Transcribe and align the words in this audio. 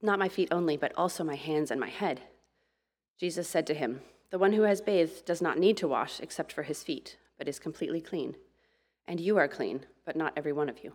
not 0.00 0.18
my 0.18 0.28
feet 0.28 0.48
only, 0.50 0.76
but 0.76 0.92
also 0.96 1.24
my 1.24 1.34
hands 1.34 1.70
and 1.70 1.80
my 1.80 1.88
head. 1.88 2.20
Jesus 3.18 3.48
said 3.48 3.66
to 3.66 3.74
him, 3.74 4.00
The 4.30 4.38
one 4.38 4.52
who 4.52 4.62
has 4.62 4.80
bathed 4.80 5.24
does 5.24 5.42
not 5.42 5.58
need 5.58 5.76
to 5.78 5.88
wash 5.88 6.20
except 6.20 6.52
for 6.52 6.62
his 6.62 6.82
feet, 6.82 7.16
but 7.36 7.48
is 7.48 7.58
completely 7.58 8.00
clean. 8.00 8.36
And 9.06 9.20
you 9.20 9.36
are 9.38 9.48
clean, 9.48 9.86
but 10.04 10.16
not 10.16 10.32
every 10.36 10.52
one 10.52 10.68
of 10.68 10.84
you. 10.84 10.92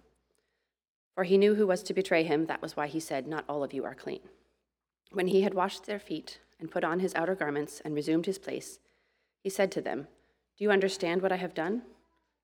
For 1.16 1.25
he 1.25 1.38
knew 1.38 1.55
who 1.55 1.67
was 1.67 1.83
to 1.83 1.94
betray 1.94 2.23
him, 2.23 2.45
that 2.45 2.61
was 2.61 2.75
why 2.75 2.88
he 2.88 3.00
said, 3.00 3.27
Not 3.27 3.45
all 3.47 3.64
of 3.64 3.73
you 3.73 3.83
are 3.86 3.95
clean. 3.95 4.22
When 5.11 5.27
he 5.27 5.42
had 5.42 5.53
washed 5.53 5.86
their 5.86 5.99
feet 5.99 6.39
and 6.59 6.72
put 6.72 6.83
on 6.83 6.99
his 6.99 7.14
outer 7.14 7.36
garments 7.36 7.81
and 7.83 7.94
resumed 7.94 8.25
his 8.25 8.39
place, 8.39 8.80
he 9.39 9.49
said 9.49 9.72
to 9.73 9.81
them, 9.81 10.08
Do 10.58 10.64
you 10.64 10.72
understand 10.72 11.22
what 11.22 11.31
I 11.31 11.38
have 11.38 11.53
done? 11.53 11.83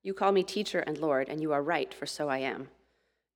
You 0.03 0.13
call 0.13 0.31
me 0.31 0.43
teacher 0.43 0.79
and 0.79 0.97
Lord, 0.97 1.29
and 1.29 1.41
you 1.41 1.51
are 1.51 1.63
right, 1.63 1.93
for 1.93 2.05
so 2.05 2.29
I 2.29 2.39
am. 2.39 2.69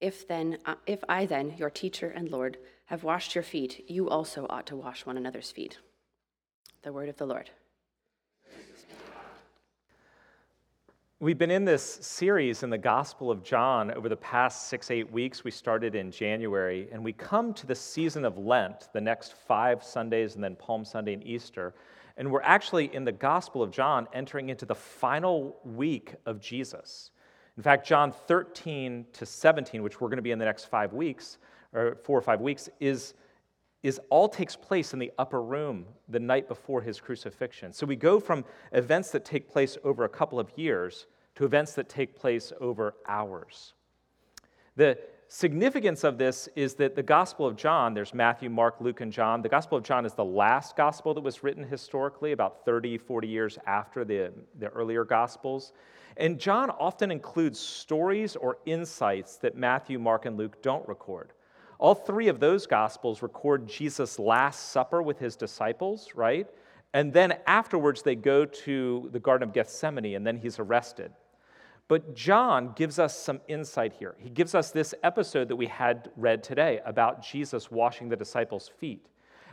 If 0.02 0.27
then, 0.27 0.58
uh, 0.66 0.75
if 0.86 1.03
I 1.08 1.25
then, 1.25 1.55
your 1.58 1.69
teacher 1.69 2.09
and 2.09 2.30
Lord, 2.30 2.58
have 2.86 3.03
washed 3.03 3.36
your 3.36 3.44
feet, 3.44 3.89
you 3.89 4.09
also 4.09 4.45
ought 4.50 4.67
to 4.67 4.75
wash 4.75 5.05
one 5.05 5.17
another's 5.17 5.52
feet. 5.52 5.80
The 6.81 6.91
word 6.91 7.09
of 7.09 7.17
the 7.17 7.25
Lord. 7.25 7.50
We've 11.23 11.38
been 11.38 11.52
in 11.52 11.63
this 11.63 12.00
series 12.02 12.63
in 12.63 12.69
the 12.69 12.77
Gospel 12.77 13.31
of 13.31 13.45
John 13.45 13.91
over 13.91 14.09
the 14.09 14.17
past 14.17 14.67
six, 14.67 14.91
eight 14.91 15.09
weeks. 15.09 15.45
We 15.45 15.52
started 15.52 15.95
in 15.95 16.11
January, 16.11 16.89
and 16.91 17.02
we 17.02 17.13
come 17.13 17.53
to 17.53 17.66
the 17.66 17.75
season 17.75 18.25
of 18.25 18.38
Lent, 18.38 18.89
the 18.91 19.00
next 19.00 19.33
five 19.47 19.81
Sundays, 19.81 20.35
and 20.35 20.44
then 20.44 20.57
Palm 20.57 20.83
Sunday 20.83 21.13
and 21.13 21.25
Easter. 21.25 21.75
And 22.17 22.30
we're 22.30 22.41
actually 22.41 22.94
in 22.94 23.05
the 23.05 23.13
Gospel 23.13 23.63
of 23.63 23.72
John 23.72 24.05
entering 24.11 24.50
into 24.50 24.66
the 24.66 24.75
final 24.75 25.61
week 25.63 26.13
of 26.25 26.41
Jesus. 26.41 27.11
In 27.58 27.64
fact, 27.64 27.88
John 27.88 28.12
13 28.12 29.06
to 29.14 29.26
17, 29.26 29.84
which 29.84 30.02
we're 30.02 30.08
going 30.08 30.18
to 30.18 30.23
be 30.23 30.32
in 30.32 30.40
the 30.40 30.46
next 30.46 30.66
five 30.66 30.94
weeks, 30.94 31.38
or 31.73 31.96
four 32.04 32.18
or 32.18 32.22
five 32.22 32.42
weeks, 32.42 32.68
is, 32.80 33.14
is 33.84 34.00
all 34.09 34.28
takes 34.28 34.56
place 34.56 34.94
in 34.94 35.00
the 35.00 35.12
upper 35.20 35.42
room 35.42 35.86
the 36.09 36.20
night 36.20 36.48
before 36.48 36.81
his 36.81 37.00
crucifixion. 37.00 37.72
So 37.72 37.86
we 37.86 37.96
go 37.96 38.20
from 38.20 38.44
events 38.72 39.12
that 39.12 39.24
take 39.24 39.48
place 39.50 39.78
over 39.84 40.04
a 40.04 40.09
couple 40.09 40.40
of 40.40 40.52
years 40.56 41.06
to 41.36 41.46
events 41.46 41.74
that 41.74 41.90
take 41.90 42.16
place 42.16 42.52
over 42.59 42.96
hours. 43.08 43.74
The 44.75 44.97
significance 45.33 46.03
of 46.03 46.19
this 46.19 46.47
is 46.55 46.75
that 46.75 46.95
the 46.95 47.01
Gospel 47.01 47.47
of 47.47 47.55
John, 47.55 47.95
there's 47.95 48.13
Matthew, 48.13 48.51
Mark, 48.51 48.75
Luke, 48.79 49.01
and 49.01 49.11
John. 49.11 49.41
The 49.41 49.49
Gospel 49.49 49.79
of 49.79 49.83
John 49.83 50.05
is 50.05 50.13
the 50.13 50.23
last 50.23 50.77
gospel 50.77 51.16
that 51.16 51.21
was 51.21 51.44
written 51.44 51.63
historically, 51.63 52.33
about 52.33 52.63
30, 52.66 52.99
40 52.99 53.27
years 53.27 53.57
after 53.66 54.05
the, 54.05 54.31
the 54.59 54.67
earlier 54.67 55.03
Gospels. 55.03 55.73
And 56.17 56.39
John 56.39 56.69
often 56.69 57.09
includes 57.09 57.59
stories 57.59 58.35
or 58.35 58.59
insights 58.67 59.38
that 59.38 59.57
Matthew, 59.57 59.97
Mark, 59.97 60.27
and 60.27 60.38
Luke 60.38 60.61
don't 60.61 60.88
record. 60.88 61.33
All 61.79 61.95
three 61.95 62.27
of 62.27 62.39
those 62.39 62.67
gospels 62.67 63.23
record 63.23 63.67
Jesus' 63.67 64.19
Last 64.19 64.69
Supper 64.69 65.01
with 65.01 65.17
his 65.17 65.35
disciples, 65.35 66.11
right? 66.13 66.47
And 66.94 67.11
then 67.11 67.39
afterwards, 67.47 68.03
they 68.03 68.13
go 68.13 68.45
to 68.45 69.09
the 69.11 69.19
Garden 69.19 69.50
of 69.50 69.53
Gethsemane, 69.55 70.13
and 70.13 70.27
then 70.27 70.38
he's 70.38 70.59
arrested. 70.59 71.11
But 71.94 72.16
John 72.16 72.74
gives 72.76 72.98
us 72.98 73.16
some 73.16 73.40
insight 73.48 73.94
here. 73.94 74.16
He 74.18 74.31
gives 74.31 74.56
us 74.56 74.72
this 74.72 74.96
episode 75.04 75.48
that 75.50 75.56
we 75.56 75.68
had 75.68 76.09
read 76.18 76.44
today 76.44 76.80
about 76.88 77.22
Jesus 77.22 77.70
washing 77.70 78.09
the 78.09 78.16
disciples' 78.16 78.68
feet. 78.80 79.06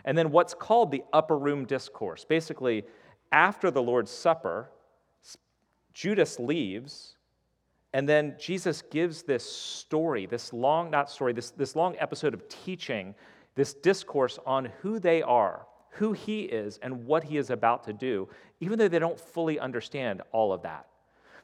And 0.06 0.17
then 0.17 0.31
what's 0.31 0.55
called 0.55 0.91
the 0.91 1.03
upper 1.12 1.37
room 1.37 1.67
discourse. 1.67 2.25
Basically, 2.25 2.84
after 3.31 3.71
the 3.71 3.83
Lord's 3.83 4.11
Supper, 4.11 4.71
Judas 5.93 6.39
leaves, 6.39 7.17
and 7.93 8.09
then 8.09 8.37
Jesus 8.39 8.81
gives 8.81 9.22
this 9.22 9.45
story, 9.45 10.25
this 10.25 10.55
long, 10.55 10.91
not 10.91 11.11
story, 11.11 11.34
this, 11.34 11.51
this 11.51 11.77
long 11.77 11.95
episode 11.99 12.33
of 12.33 12.49
teaching, 12.49 13.15
this 13.55 13.75
discourse 13.75 14.39
on 14.47 14.65
who 14.81 14.99
they 14.99 15.21
are, 15.21 15.67
who 15.91 16.15
he 16.15 16.45
is, 16.45 16.78
and 16.83 17.05
what 17.05 17.22
he 17.22 17.37
is 17.37 17.51
about 17.51 17.84
to 17.84 17.93
do, 17.93 18.31
even 18.61 18.78
though 18.78 18.89
they 18.89 18.99
don't 18.99 19.21
fully 19.21 19.59
understand 19.59 20.22
all 20.33 20.55
of 20.55 20.62
that. 20.62 20.87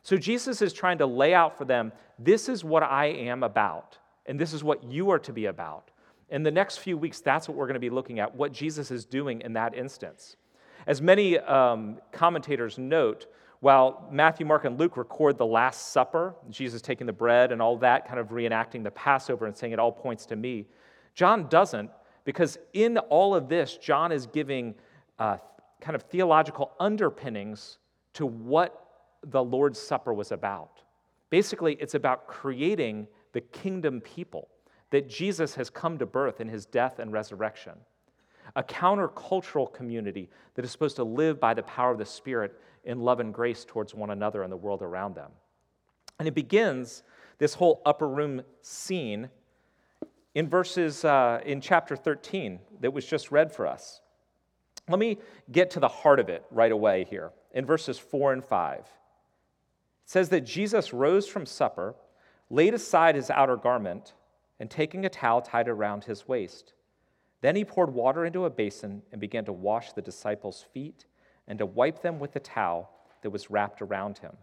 So 0.07 0.17
Jesus 0.17 0.63
is 0.63 0.73
trying 0.73 0.99
to 0.99 1.07
lay 1.07 1.35
out 1.35 1.59
for 1.59 1.65
them 1.65 1.91
this 2.17 2.49
is 2.49 2.63
what 2.63 2.85
I 2.85 3.07
am 3.07 3.43
about, 3.43 3.99
and 4.27 4.39
this 4.39 4.53
is 4.53 4.63
what 4.63 4.85
you 4.85 5.11
are 5.11 5.19
to 5.19 5.33
be 5.33 5.47
about. 5.47 5.91
In 6.31 6.45
the 6.45 6.51
next 6.53 6.77
few 6.77 6.97
weeks, 6.97 7.21
that's 7.21 7.49
what 7.49 7.57
we're 7.57 7.67
going 7.67 7.75
to 7.75 7.81
be 7.81 7.91
looking 7.91 8.21
at, 8.21 8.33
what 8.33 8.53
Jesus 8.53 8.93
is 8.93 9.05
doing 9.05 9.41
in 9.41 9.53
that 9.55 9.75
instance. 9.75 10.37
As 10.87 11.03
many 11.03 11.41
um, 11.41 11.99
commentators 12.13 12.79
note, 12.79 13.27
while 13.59 14.09
Matthew, 14.13 14.47
Mark, 14.47 14.65
and 14.65 14.79
Luke 14.79 14.97
record 14.97 15.39
the 15.39 15.45
Last 15.45 15.89
Supper, 15.93 16.37
Jesus 16.51 16.81
taking 16.81 17.09
the 17.09 17.13
bread 17.13 17.51
and 17.51 17.61
all 17.61 17.77
that, 17.79 18.07
kind 18.07 18.21
of 18.21 18.29
reenacting 18.29 18.85
the 18.85 18.93
Passover 18.93 19.47
and 19.47 19.57
saying 19.57 19.73
it 19.73 19.81
all 19.81 19.91
points 19.91 20.25
to 20.27 20.37
me, 20.37 20.67
John 21.17 21.49
doesn't, 21.49 21.91
because 22.25 22.59
in 22.75 22.99
all 22.99 23.35
of 23.35 23.49
this, 23.49 23.77
John 23.77 24.13
is 24.13 24.27
giving 24.27 24.77
uh, 25.19 25.39
kind 25.81 25.97
of 25.97 26.03
theological 26.03 26.75
underpinnings 26.79 27.79
to 28.13 28.25
what 28.25 28.86
the 29.27 29.43
Lord's 29.43 29.79
Supper 29.79 30.15
was 30.15 30.33
about. 30.33 30.83
Basically, 31.31 31.75
it's 31.81 31.95
about 31.95 32.27
creating 32.27 33.09
the 33.33 33.41
kingdom 33.41 34.01
people 34.01 34.49
that 34.91 35.09
Jesus 35.09 35.55
has 35.57 35.69
come 35.69 35.99
to 35.99 36.07
birth 36.07 36.41
in 36.41 36.49
his 36.49 36.65
death 36.65 36.99
and 36.99 37.13
resurrection. 37.13 37.73
A 38.55 38.63
countercultural 38.63 39.73
community 39.73 40.31
that 40.55 40.65
is 40.65 40.71
supposed 40.71 40.97
to 40.97 41.05
live 41.05 41.41
by 41.41 41.53
the 41.53 41.65
power 41.65 41.91
of 41.91 41.99
the 41.99 42.07
Spirit 42.07 42.61
in 42.85 43.01
love 43.01 43.19
and 43.19 43.35
grace 43.35 43.65
towards 43.65 43.95
one 43.95 44.11
another 44.11 44.45
and 44.45 44.53
the 44.53 44.57
world 44.57 44.83
around 44.83 45.17
them. 45.17 45.33
And 46.19 46.29
it 46.29 46.35
begins 46.35 47.03
this 47.39 47.55
whole 47.55 47.83
upper 47.85 48.09
room 48.09 48.43
scene 48.63 49.29
in 50.35 50.49
verses 50.49 51.05
uh, 51.05 51.41
in 51.45 51.61
chapter 51.61 51.97
13 51.97 52.61
that 52.81 52.93
was 52.93 53.05
just 53.05 53.33
read 53.33 53.53
for 53.53 53.67
us. 53.67 54.01
Let 54.89 55.01
me 55.01 55.19
get 55.51 55.73
to 55.73 55.81
the 55.81 55.89
heart 55.89 56.21
of 56.21 56.29
it 56.29 56.45
right 56.51 56.71
away 56.71 57.07
here 57.11 57.33
in 57.53 57.67
verses 57.67 57.99
4 57.99 58.35
and 58.35 58.45
5. 58.45 58.87
It 60.07 60.11
says 60.11 60.29
that 60.29 60.43
Jesus 60.43 60.93
rose 60.93 61.27
from 61.27 61.47
supper, 61.47 61.97
laid 62.49 62.75
aside 62.75 63.17
his 63.17 63.29
outer 63.29 63.57
garment, 63.57 64.15
and 64.61 64.71
taking 64.71 65.05
a 65.05 65.09
towel 65.09 65.43
tied 65.43 65.69
around 65.69 66.05
his 66.05 66.29
waist. 66.29 66.75
Then 67.41 67.57
he 67.57 67.65
poured 67.65 67.93
water 67.93 68.25
into 68.25 68.45
a 68.45 68.51
basin 68.51 69.03
and 69.11 69.21
began 69.21 69.45
to 69.47 69.53
wash 69.53 69.93
the 69.93 70.03
disciples' 70.03 70.65
feet 70.73 71.07
and 71.49 71.59
to 71.59 71.67
wipe 71.67 72.03
them 72.03 72.21
with 72.21 72.33
the 72.33 72.41
towel 72.41 72.89
that 73.23 73.31
was 73.31 73.51
wrapped 73.51 73.83
around 73.83 74.19
him. 74.19 74.37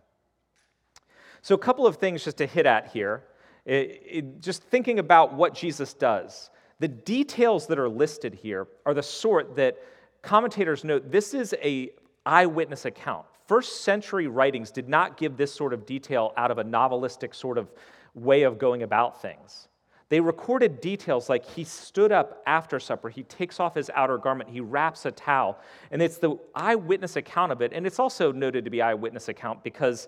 So, 1.42 1.56
a 1.56 1.60
couple 1.60 1.88
of 1.88 1.96
things 1.96 2.26
just 2.26 2.38
to 2.38 2.46
hit 2.46 2.66
at 2.66 2.88
here. 2.88 3.24
It, 3.66 4.04
it, 4.06 4.42
just 4.42 4.64
thinking 4.64 5.00
about 5.00 5.34
what 5.34 5.56
Jesus 5.56 5.94
does. 5.94 6.50
The 6.80 6.90
details 6.90 7.68
that 7.68 7.80
are 7.80 7.88
listed 7.88 8.34
here 8.34 8.68
are 8.86 8.94
the 8.94 9.02
sort 9.02 9.56
that 9.56 9.78
commentators 10.22 10.84
note 10.84 11.10
this 11.10 11.34
is 11.34 11.56
a 11.64 11.92
eyewitness 12.26 12.84
account. 12.84 13.26
First 13.48 13.82
century 13.82 14.28
writings 14.28 14.72
did 14.72 14.88
not 14.88 15.18
give 15.18 15.38
this 15.38 15.54
sort 15.54 15.74
of 15.74 15.86
detail 15.86 16.34
out 16.38 16.52
of 16.52 16.58
a 16.58 16.64
novelistic 16.64 17.36
sort 17.36 17.58
of 17.58 17.72
way 18.14 18.44
of 18.44 18.58
going 18.58 18.84
about 18.84 19.22
things. 19.22 19.68
They 20.10 20.20
recorded 20.20 20.80
details 20.80 21.28
like 21.28 21.44
he 21.44 21.64
stood 21.64 22.12
up 22.12 22.44
after 22.46 22.80
supper, 22.80 23.10
he 23.10 23.24
takes 23.24 23.60
off 23.60 23.74
his 23.74 23.90
outer 23.96 24.18
garment, 24.18 24.50
he 24.50 24.62
wraps 24.62 25.06
a 25.06 25.12
towel, 25.12 25.60
and 25.90 26.02
it's 26.02 26.18
the 26.18 26.38
eyewitness 26.54 27.16
account 27.16 27.52
of 27.52 27.62
it. 27.62 27.74
And 27.74 27.88
it's 27.88 28.00
also 28.00 28.32
noted 28.32 28.64
to 28.66 28.70
be 28.70 28.82
eyewitness 28.82 29.28
account 29.30 29.64
because 29.64 30.08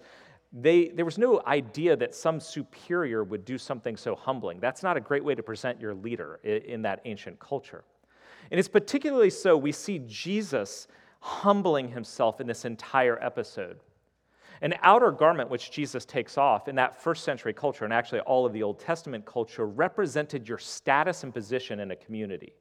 they, 0.53 0.89
there 0.89 1.05
was 1.05 1.17
no 1.17 1.41
idea 1.47 1.95
that 1.97 2.13
some 2.13 2.39
superior 2.39 3.23
would 3.23 3.43
do 3.45 3.57
something 3.57 3.97
so 3.97 4.15
humbling. 4.15 4.59
That's 4.59 4.83
not 4.83 4.95
a 4.95 5.01
great 5.01 5.23
way 5.23 5.35
to 5.35 5.43
present 5.43 5.81
your 5.81 5.95
leader 5.95 6.39
in, 6.43 6.61
in 6.61 6.81
that 6.83 7.01
ancient 7.05 7.39
culture. 7.39 7.83
And 8.51 8.59
it's 8.59 8.69
particularly 8.69 9.31
so 9.31 9.57
we 9.57 9.71
see 9.71 9.99
Jesus 10.05 10.87
humbling 11.25 11.89
himself 11.89 12.39
in 12.39 12.45
this 12.45 12.65
entire 12.65 13.17
episode. 13.19 13.79
An 14.61 14.75
outer 14.83 15.11
garment 15.11 15.49
which 15.49 15.71
Jesus 15.71 16.05
takes 16.05 16.37
off 16.37 16.67
in 16.67 16.75
that 16.75 17.01
first 17.01 17.23
century 17.23 17.51
culture, 17.51 17.83
and 17.83 17.91
actually 17.91 18.19
all 18.21 18.45
of 18.45 18.53
the 18.53 18.61
Old 18.61 18.79
Testament 18.79 19.25
culture, 19.25 19.65
represented 19.65 20.47
your 20.47 20.59
status 20.59 21.23
and 21.23 21.33
position 21.33 21.79
in 21.79 21.89
a 21.89 21.95
community. 21.95 22.53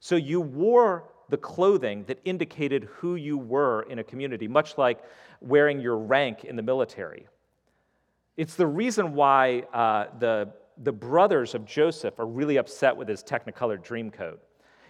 So 0.00 0.16
you 0.16 0.40
wore 0.40 1.04
the 1.28 1.36
clothing 1.36 2.04
that 2.08 2.18
indicated 2.24 2.88
who 2.96 3.14
you 3.14 3.38
were 3.38 3.82
in 3.82 4.00
a 4.00 4.04
community, 4.04 4.48
much 4.48 4.76
like 4.76 4.98
wearing 5.40 5.80
your 5.80 5.96
rank 5.96 6.42
in 6.42 6.56
the 6.56 6.62
military. 6.62 7.28
It's 8.36 8.56
the 8.56 8.66
reason 8.66 9.14
why 9.14 9.60
uh, 9.72 10.06
the, 10.18 10.52
the 10.82 10.92
brothers 10.92 11.54
of 11.54 11.64
Joseph 11.64 12.18
are 12.18 12.26
really 12.26 12.56
upset 12.56 12.96
with 12.96 13.06
his 13.06 13.22
Technicolor 13.22 13.80
dream 13.80 14.10
coat. 14.10 14.42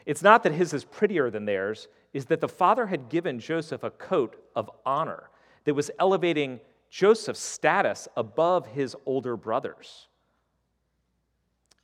It's 0.06 0.22
not 0.22 0.42
that 0.44 0.52
his 0.52 0.72
is 0.72 0.84
prettier 0.84 1.30
than 1.30 1.44
theirs, 1.44 1.88
is 2.12 2.26
that 2.26 2.40
the 2.40 2.48
father 2.48 2.86
had 2.86 3.08
given 3.08 3.38
Joseph 3.38 3.82
a 3.82 3.90
coat 3.90 4.42
of 4.56 4.70
honor 4.86 5.30
that 5.64 5.74
was 5.74 5.90
elevating 5.98 6.60
Joseph's 6.90 7.40
status 7.40 8.08
above 8.16 8.66
his 8.66 8.96
older 9.04 9.36
brothers. 9.36 10.08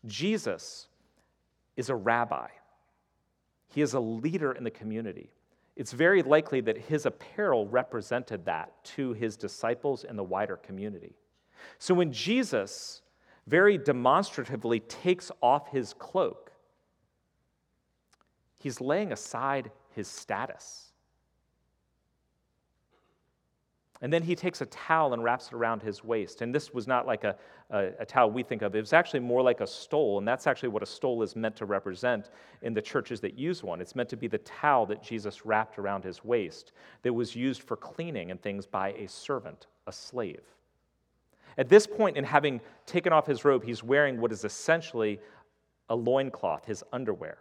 Jesus 0.06 0.88
is 1.76 1.90
a 1.90 1.94
rabbi, 1.94 2.48
he 3.68 3.80
is 3.80 3.94
a 3.94 4.00
leader 4.00 4.52
in 4.52 4.64
the 4.64 4.70
community. 4.70 5.30
It's 5.76 5.92
very 5.92 6.22
likely 6.22 6.60
that 6.62 6.78
his 6.78 7.04
apparel 7.04 7.66
represented 7.66 8.44
that 8.44 8.84
to 8.84 9.12
his 9.12 9.36
disciples 9.36 10.04
and 10.04 10.16
the 10.16 10.22
wider 10.22 10.56
community. 10.56 11.16
So 11.78 11.94
when 11.94 12.12
Jesus 12.12 13.02
very 13.46 13.76
demonstratively 13.76 14.80
takes 14.80 15.32
off 15.42 15.68
his 15.70 15.92
cloak, 15.94 16.52
he's 18.58 18.80
laying 18.80 19.10
aside 19.10 19.72
his 19.94 20.08
status. 20.08 20.93
And 24.05 24.12
then 24.12 24.23
he 24.23 24.35
takes 24.35 24.61
a 24.61 24.67
towel 24.67 25.14
and 25.14 25.25
wraps 25.25 25.46
it 25.46 25.55
around 25.55 25.82
his 25.82 26.05
waist. 26.05 26.43
And 26.43 26.55
this 26.55 26.75
was 26.75 26.87
not 26.87 27.06
like 27.06 27.25
a, 27.25 27.37
a, 27.70 27.91
a, 28.00 28.05
towel 28.05 28.31
we 28.31 28.43
think 28.43 28.61
of, 28.61 28.75
it 28.75 28.81
was 28.81 28.93
actually 28.93 29.20
more 29.20 29.41
like 29.41 29.62
a 29.62 29.67
stole. 29.67 30.19
And 30.19 30.29
that's 30.29 30.46
actually 30.46 30.69
what 30.69 30.82
a 30.82 30.87
stole 30.87 31.23
is 31.23 31.35
meant 31.35 31.56
to 31.56 31.64
represent 31.64 32.29
in 32.61 32.75
the 32.75 32.82
churches 32.82 33.20
that 33.20 33.38
use 33.38 33.62
one. 33.62 33.81
It's 33.81 33.94
meant 33.96 34.11
to 34.11 34.17
be 34.17 34.26
the 34.26 34.38
towel 34.38 34.85
that 34.87 35.02
Jesus 35.02 35.46
wrapped 35.46 35.79
around 35.79 36.05
his 36.05 36.23
waist 36.23 36.73
that 37.02 37.14
was 37.14 37.35
used 37.35 37.62
for 37.62 37.76
cleaning 37.76 38.31
and 38.31 38.43
things 38.43 38.67
by 38.67 38.93
a 38.93 39.08
servant, 39.08 39.69
a 39.87 39.93
slave. 39.93 40.43
At 41.56 41.70
this 41.70 41.87
point, 41.87 42.19
in 42.19 42.25
having 42.25 42.61
taken 42.85 43.12
off 43.12 43.26
his 43.26 43.44
robe, 43.44 43.64
he's 43.64 43.82
wearing 43.82 44.20
what 44.20 44.32
is 44.32 44.44
essentially 44.44 45.20
a 45.88 45.94
loincloth, 45.96 46.67
his 46.67 46.82
underwear. 46.93 47.38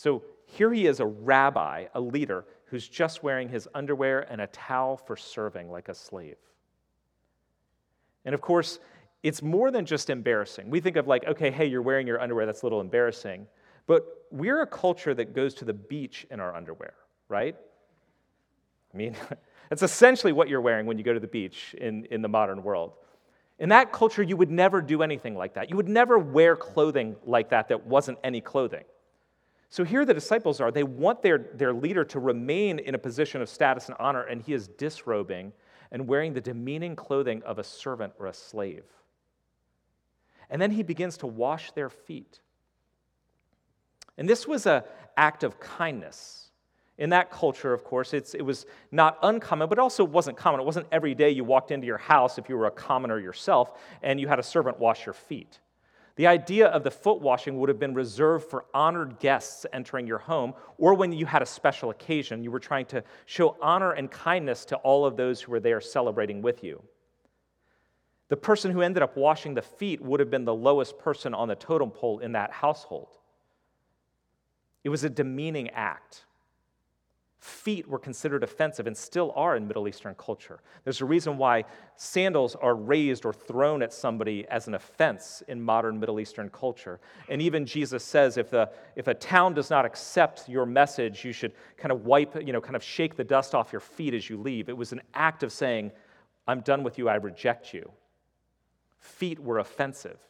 So 0.00 0.22
here 0.46 0.72
he 0.72 0.86
is, 0.86 1.00
a 1.00 1.04
rabbi, 1.04 1.84
a 1.92 2.00
leader, 2.00 2.46
who's 2.64 2.88
just 2.88 3.22
wearing 3.22 3.50
his 3.50 3.68
underwear 3.74 4.20
and 4.32 4.40
a 4.40 4.46
towel 4.46 4.96
for 4.96 5.14
serving 5.14 5.70
like 5.70 5.90
a 5.90 5.94
slave. 5.94 6.38
And 8.24 8.34
of 8.34 8.40
course, 8.40 8.78
it's 9.22 9.42
more 9.42 9.70
than 9.70 9.84
just 9.84 10.08
embarrassing. 10.08 10.70
We 10.70 10.80
think 10.80 10.96
of 10.96 11.06
like, 11.06 11.26
okay, 11.26 11.50
hey, 11.50 11.66
you're 11.66 11.82
wearing 11.82 12.06
your 12.06 12.18
underwear, 12.18 12.46
that's 12.46 12.62
a 12.62 12.64
little 12.64 12.80
embarrassing. 12.80 13.46
But 13.86 14.06
we're 14.30 14.62
a 14.62 14.66
culture 14.66 15.12
that 15.12 15.34
goes 15.34 15.52
to 15.56 15.66
the 15.66 15.74
beach 15.74 16.26
in 16.30 16.40
our 16.40 16.56
underwear, 16.56 16.94
right? 17.28 17.54
I 18.94 18.96
mean, 18.96 19.14
that's 19.68 19.82
essentially 19.82 20.32
what 20.32 20.48
you're 20.48 20.62
wearing 20.62 20.86
when 20.86 20.96
you 20.96 21.04
go 21.04 21.12
to 21.12 21.20
the 21.20 21.26
beach 21.28 21.74
in, 21.78 22.06
in 22.06 22.22
the 22.22 22.28
modern 22.28 22.62
world. 22.62 22.94
In 23.58 23.68
that 23.68 23.92
culture, 23.92 24.22
you 24.22 24.38
would 24.38 24.50
never 24.50 24.80
do 24.80 25.02
anything 25.02 25.34
like 25.34 25.52
that. 25.56 25.68
You 25.68 25.76
would 25.76 25.90
never 25.90 26.18
wear 26.18 26.56
clothing 26.56 27.16
like 27.26 27.50
that 27.50 27.68
that 27.68 27.86
wasn't 27.86 28.16
any 28.24 28.40
clothing. 28.40 28.84
So 29.70 29.84
here 29.84 30.04
the 30.04 30.12
disciples 30.12 30.60
are. 30.60 30.72
They 30.72 30.82
want 30.82 31.22
their, 31.22 31.38
their 31.54 31.72
leader 31.72 32.04
to 32.06 32.18
remain 32.18 32.80
in 32.80 32.96
a 32.96 32.98
position 32.98 33.40
of 33.40 33.48
status 33.48 33.88
and 33.88 33.96
honor, 34.00 34.22
and 34.22 34.42
he 34.42 34.52
is 34.52 34.66
disrobing 34.66 35.52
and 35.92 36.08
wearing 36.08 36.32
the 36.32 36.40
demeaning 36.40 36.96
clothing 36.96 37.42
of 37.44 37.58
a 37.58 37.64
servant 37.64 38.12
or 38.18 38.26
a 38.26 38.34
slave. 38.34 38.84
And 40.50 40.60
then 40.60 40.72
he 40.72 40.82
begins 40.82 41.16
to 41.18 41.28
wash 41.28 41.70
their 41.70 41.88
feet. 41.88 42.40
And 44.18 44.28
this 44.28 44.46
was 44.46 44.66
an 44.66 44.82
act 45.16 45.44
of 45.44 45.60
kindness. 45.60 46.50
In 46.98 47.10
that 47.10 47.30
culture, 47.30 47.72
of 47.72 47.84
course, 47.84 48.12
it 48.12 48.44
was 48.44 48.66
not 48.90 49.18
uncommon, 49.22 49.68
but 49.68 49.78
also 49.78 50.04
wasn't 50.04 50.36
common. 50.36 50.60
It 50.60 50.66
wasn't 50.66 50.86
every 50.90 51.14
day 51.14 51.30
you 51.30 51.44
walked 51.44 51.70
into 51.70 51.86
your 51.86 51.96
house 51.96 52.38
if 52.38 52.48
you 52.48 52.56
were 52.58 52.66
a 52.66 52.70
commoner 52.72 53.18
yourself 53.18 53.78
and 54.02 54.20
you 54.20 54.28
had 54.28 54.38
a 54.38 54.42
servant 54.42 54.78
wash 54.78 55.06
your 55.06 55.14
feet. 55.14 55.60
The 56.20 56.26
idea 56.26 56.66
of 56.66 56.84
the 56.84 56.90
foot 56.90 57.22
washing 57.22 57.58
would 57.58 57.70
have 57.70 57.78
been 57.78 57.94
reserved 57.94 58.50
for 58.50 58.66
honored 58.74 59.18
guests 59.20 59.64
entering 59.72 60.06
your 60.06 60.18
home, 60.18 60.52
or 60.76 60.92
when 60.92 61.12
you 61.12 61.24
had 61.24 61.40
a 61.40 61.46
special 61.46 61.88
occasion, 61.88 62.44
you 62.44 62.50
were 62.50 62.60
trying 62.60 62.84
to 62.88 63.02
show 63.24 63.56
honor 63.62 63.92
and 63.92 64.10
kindness 64.10 64.66
to 64.66 64.76
all 64.76 65.06
of 65.06 65.16
those 65.16 65.40
who 65.40 65.50
were 65.50 65.60
there 65.60 65.80
celebrating 65.80 66.42
with 66.42 66.62
you. 66.62 66.82
The 68.28 68.36
person 68.36 68.70
who 68.70 68.82
ended 68.82 69.02
up 69.02 69.16
washing 69.16 69.54
the 69.54 69.62
feet 69.62 70.02
would 70.02 70.20
have 70.20 70.30
been 70.30 70.44
the 70.44 70.54
lowest 70.54 70.98
person 70.98 71.32
on 71.32 71.48
the 71.48 71.54
totem 71.54 71.90
pole 71.90 72.18
in 72.18 72.32
that 72.32 72.52
household. 72.52 73.08
It 74.84 74.90
was 74.90 75.04
a 75.04 75.08
demeaning 75.08 75.70
act 75.70 76.26
feet 77.40 77.88
were 77.88 77.98
considered 77.98 78.42
offensive 78.42 78.86
and 78.86 78.96
still 78.96 79.32
are 79.34 79.56
in 79.56 79.66
Middle 79.66 79.88
Eastern 79.88 80.14
culture. 80.14 80.60
There's 80.84 81.00
a 81.00 81.06
reason 81.06 81.38
why 81.38 81.64
sandals 81.96 82.54
are 82.54 82.74
raised 82.74 83.24
or 83.24 83.32
thrown 83.32 83.82
at 83.82 83.94
somebody 83.94 84.46
as 84.48 84.68
an 84.68 84.74
offense 84.74 85.42
in 85.48 85.60
modern 85.60 85.98
Middle 85.98 86.20
Eastern 86.20 86.50
culture. 86.50 87.00
And 87.30 87.40
even 87.40 87.64
Jesus 87.64 88.04
says 88.04 88.36
if, 88.36 88.50
the, 88.50 88.70
if 88.94 89.08
a 89.08 89.14
town 89.14 89.54
does 89.54 89.70
not 89.70 89.86
accept 89.86 90.48
your 90.50 90.66
message, 90.66 91.24
you 91.24 91.32
should 91.32 91.52
kind 91.78 91.92
of 91.92 92.04
wipe, 92.04 92.36
you 92.46 92.52
know, 92.52 92.60
kind 92.60 92.76
of 92.76 92.84
shake 92.84 93.16
the 93.16 93.24
dust 93.24 93.54
off 93.54 93.72
your 93.72 93.80
feet 93.80 94.12
as 94.12 94.28
you 94.28 94.36
leave. 94.36 94.68
It 94.68 94.76
was 94.76 94.92
an 94.92 95.00
act 95.14 95.42
of 95.42 95.50
saying, 95.50 95.92
I'm 96.46 96.60
done 96.60 96.82
with 96.82 96.98
you, 96.98 97.08
I 97.08 97.14
reject 97.14 97.72
you. 97.72 97.90
Feet 98.98 99.38
were 99.38 99.60
offensive. 99.60 100.20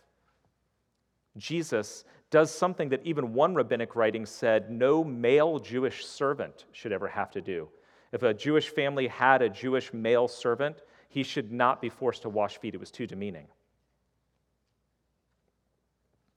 Jesus 1.36 2.04
does 2.30 2.50
something 2.50 2.88
that 2.90 3.04
even 3.04 3.34
one 3.34 3.54
rabbinic 3.54 3.96
writing 3.96 4.24
said 4.24 4.70
no 4.70 5.02
male 5.02 5.58
Jewish 5.58 6.06
servant 6.06 6.64
should 6.72 6.92
ever 6.92 7.08
have 7.08 7.30
to 7.32 7.40
do. 7.40 7.68
If 8.12 8.22
a 8.22 8.32
Jewish 8.34 8.68
family 8.68 9.08
had 9.08 9.42
a 9.42 9.48
Jewish 9.48 9.92
male 9.92 10.28
servant, 10.28 10.82
he 11.08 11.22
should 11.22 11.52
not 11.52 11.80
be 11.80 11.88
forced 11.88 12.22
to 12.22 12.28
wash 12.28 12.58
feet. 12.58 12.74
It 12.74 12.80
was 12.80 12.90
too 12.90 13.06
demeaning. 13.06 13.46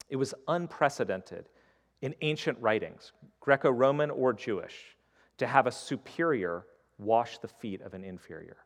It 0.10 0.16
was 0.16 0.34
unprecedented 0.48 1.50
in 2.02 2.14
ancient 2.22 2.58
writings, 2.60 3.14
Greco 3.40 3.70
Roman 3.72 4.12
or 4.12 4.34
Jewish, 4.34 4.98
to 5.38 5.48
have 5.48 5.68
a 5.68 5.72
superior 5.72 6.66
wash 6.98 7.38
the 7.38 7.48
feet 7.48 7.82
of 7.82 7.94
an 7.94 8.04
inferior. 8.04 8.58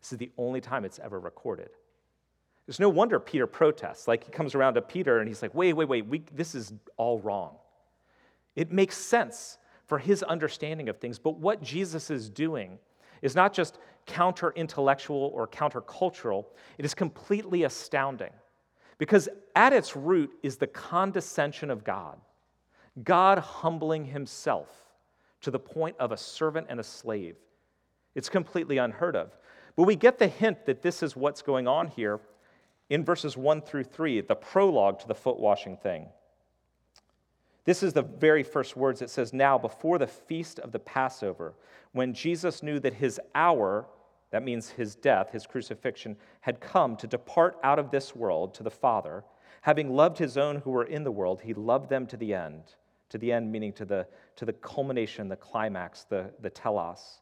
This 0.00 0.12
is 0.12 0.18
the 0.18 0.32
only 0.36 0.60
time 0.60 0.84
it's 0.84 0.98
ever 0.98 1.20
recorded. 1.20 1.70
There's 2.70 2.78
no 2.78 2.88
wonder 2.88 3.18
Peter 3.18 3.48
protests. 3.48 4.06
Like 4.06 4.22
he 4.22 4.30
comes 4.30 4.54
around 4.54 4.74
to 4.74 4.80
Peter 4.80 5.18
and 5.18 5.26
he's 5.26 5.42
like, 5.42 5.52
wait, 5.56 5.72
wait, 5.72 5.88
wait, 5.88 6.06
we, 6.06 6.22
this 6.32 6.54
is 6.54 6.72
all 6.96 7.18
wrong. 7.18 7.56
It 8.54 8.70
makes 8.70 8.96
sense 8.96 9.58
for 9.86 9.98
his 9.98 10.22
understanding 10.22 10.88
of 10.88 10.98
things, 10.98 11.18
but 11.18 11.36
what 11.36 11.64
Jesus 11.64 12.12
is 12.12 12.30
doing 12.30 12.78
is 13.22 13.34
not 13.34 13.52
just 13.52 13.80
counter 14.06 14.52
intellectual 14.54 15.32
or 15.34 15.48
countercultural, 15.48 16.44
it 16.78 16.84
is 16.84 16.94
completely 16.94 17.64
astounding. 17.64 18.30
Because 18.98 19.28
at 19.56 19.72
its 19.72 19.96
root 19.96 20.30
is 20.44 20.56
the 20.56 20.68
condescension 20.68 21.72
of 21.72 21.82
God, 21.82 22.20
God 23.02 23.38
humbling 23.40 24.04
himself 24.04 24.68
to 25.40 25.50
the 25.50 25.58
point 25.58 25.96
of 25.98 26.12
a 26.12 26.16
servant 26.16 26.68
and 26.70 26.78
a 26.78 26.84
slave. 26.84 27.34
It's 28.14 28.28
completely 28.28 28.78
unheard 28.78 29.16
of. 29.16 29.36
But 29.74 29.88
we 29.88 29.96
get 29.96 30.20
the 30.20 30.28
hint 30.28 30.66
that 30.66 30.82
this 30.82 31.02
is 31.02 31.16
what's 31.16 31.42
going 31.42 31.66
on 31.66 31.88
here 31.88 32.20
in 32.90 33.04
verses 33.04 33.36
1 33.36 33.62
through 33.62 33.84
3, 33.84 34.20
the 34.22 34.34
prologue 34.34 34.98
to 34.98 35.08
the 35.08 35.14
foot 35.14 35.38
washing 35.38 35.76
thing. 35.76 36.08
This 37.64 37.82
is 37.82 37.92
the 37.92 38.02
very 38.02 38.42
first 38.42 38.76
words. 38.76 39.00
It 39.00 39.10
says, 39.10 39.32
Now, 39.32 39.56
before 39.56 39.98
the 39.98 40.06
feast 40.06 40.58
of 40.58 40.72
the 40.72 40.80
Passover, 40.80 41.54
when 41.92 42.12
Jesus 42.12 42.62
knew 42.62 42.80
that 42.80 42.94
his 42.94 43.20
hour, 43.34 43.86
that 44.30 44.42
means 44.42 44.70
his 44.70 44.96
death, 44.96 45.30
his 45.30 45.46
crucifixion, 45.46 46.16
had 46.40 46.60
come 46.60 46.96
to 46.96 47.06
depart 47.06 47.58
out 47.62 47.78
of 47.78 47.90
this 47.90 48.14
world 48.16 48.54
to 48.54 48.64
the 48.64 48.70
Father, 48.70 49.24
having 49.62 49.94
loved 49.94 50.18
his 50.18 50.36
own 50.36 50.56
who 50.56 50.70
were 50.70 50.84
in 50.84 51.04
the 51.04 51.12
world, 51.12 51.42
he 51.42 51.54
loved 51.54 51.90
them 51.90 52.06
to 52.08 52.16
the 52.16 52.34
end. 52.34 52.62
To 53.10 53.18
the 53.18 53.30
end, 53.30 53.52
meaning 53.52 53.72
to 53.74 53.84
the, 53.84 54.06
to 54.36 54.44
the 54.44 54.52
culmination, 54.52 55.28
the 55.28 55.36
climax, 55.36 56.04
the, 56.04 56.32
the 56.40 56.50
telos. 56.50 57.20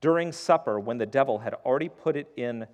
During 0.00 0.32
supper, 0.32 0.78
when 0.78 0.98
the 0.98 1.06
devil 1.06 1.38
had 1.38 1.54
already 1.54 1.88
put 1.88 2.16
it 2.16 2.30
in 2.36 2.66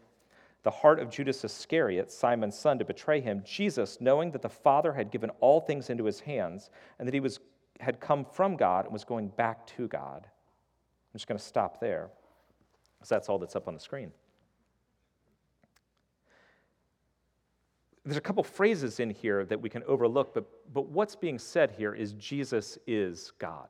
the 0.62 0.71
heart 0.71 1.00
of 1.00 1.11
Judas 1.11 1.45
Iscariot, 1.45 2.12
Simon's 2.12 2.59
son, 2.59 2.79
to 2.79 2.85
betray 2.85 3.21
him, 3.21 3.43
Jesus, 3.45 3.99
knowing 4.00 4.31
that 4.33 4.43
the 4.43 4.49
Father 4.49 4.93
had 4.93 5.11
given 5.11 5.31
all 5.40 5.61
things 5.61 5.90
into 5.90 6.05
his 6.05 6.21
hands 6.21 6.71
and 6.99 7.09
that 7.09 7.14
he 7.14 7.21
was, 7.21 7.40
had 7.79 8.00
come 8.00 8.25
from 8.25 8.57
God 8.57 8.85
and 8.85 8.93
was 8.93 9.05
going 9.05 9.29
back 9.29 9.67
to 9.69 9.88
God. 9.88 10.23
I'm 10.25 11.19
just 11.19 11.26
going 11.26 11.38
to 11.38 11.45
stop 11.45 11.81
there 11.81 12.11
because 12.99 13.09
that's 13.09 13.29
all 13.29 13.38
that's 13.38 13.57
up 13.57 13.69
on 13.69 13.75
the 13.75 13.81
screen. 13.81 14.12
there's 18.05 18.17
a 18.17 18.21
couple 18.21 18.43
phrases 18.43 18.99
in 18.99 19.11
here 19.11 19.45
that 19.45 19.61
we 19.61 19.69
can 19.69 19.83
overlook, 19.85 20.33
but, 20.35 20.45
but 20.73 20.88
what's 20.88 21.14
being 21.14 21.38
said 21.38 21.71
here 21.71 21.95
is 21.95 22.12
Jesus 22.14 22.79
is 22.87 23.33
God. 23.38 23.69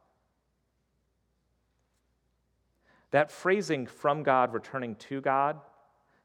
That 3.10 3.30
phrasing 3.30 3.86
from 3.86 4.22
God, 4.22 4.54
returning 4.54 4.94
to 4.96 5.20
God, 5.20 5.60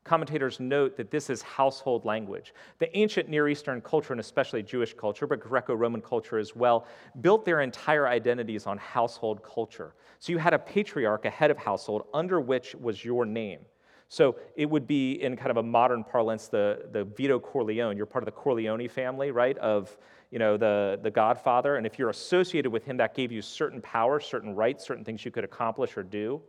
commentators 0.05 0.59
note 0.59 0.95
that 0.95 1.12
this 1.12 1.29
is 1.29 1.41
household 1.41 2.05
language. 2.05 2.53
The 2.79 2.95
ancient 2.97 3.27
Near 3.27 3.50
Eastern 3.50 3.81
culture, 3.81 4.13
and 4.13 4.19
especially 4.19 4.63
Jewish 4.63 4.93
culture, 4.93 5.27
but 5.27 5.41
Greco 5.41 5.74
Roman 5.74 6.00
culture 6.00 6.38
as 6.38 6.55
well, 6.55 6.88
built 7.21 7.43
their 7.43 7.62
entire 7.62 8.07
identities 8.07 8.67
on 8.67 8.77
household 8.77 9.43
culture. 9.43 9.95
So 10.19 10.31
you 10.31 10.38
had 10.38 10.53
a 10.53 10.59
patriarch, 10.59 11.25
a 11.25 11.29
head 11.29 11.51
of 11.51 11.57
household, 11.57 12.03
under 12.13 12.39
which 12.39 12.75
was 12.75 13.03
your 13.03 13.25
name. 13.25 13.59
So 14.07 14.35
it 14.55 14.69
would 14.69 14.85
be, 14.85 15.13
in 15.24 15.35
kind 15.35 15.50
of 15.50 15.57
a 15.57 15.63
modern 15.63 16.03
parlance, 16.03 16.47
the, 16.47 16.88
the 16.91 17.03
Vito 17.03 17.39
Corleone. 17.39 17.97
You're 17.97 18.05
part 18.05 18.24
of 18.24 18.27
the 18.27 18.39
Corleone 18.39 18.88
family, 18.88 19.31
right, 19.31 19.57
of 19.57 19.97
you 20.29 20.38
know, 20.38 20.57
the, 20.57 21.00
the 21.01 21.09
Godfather. 21.09 21.77
And 21.77 21.85
if 21.88 21.97
you're 21.97 22.09
associated 22.09 22.71
with 22.71 22.85
him, 22.85 22.97
that 22.97 23.15
gave 23.15 23.31
you 23.31 23.41
certain 23.41 23.81
power, 23.81 24.19
certain 24.19 24.53
rights, 24.53 24.85
certain 24.85 25.03
things 25.03 25.25
you 25.25 25.31
could 25.31 25.43
accomplish 25.43 25.97
or 25.97 26.03
do. 26.03 26.41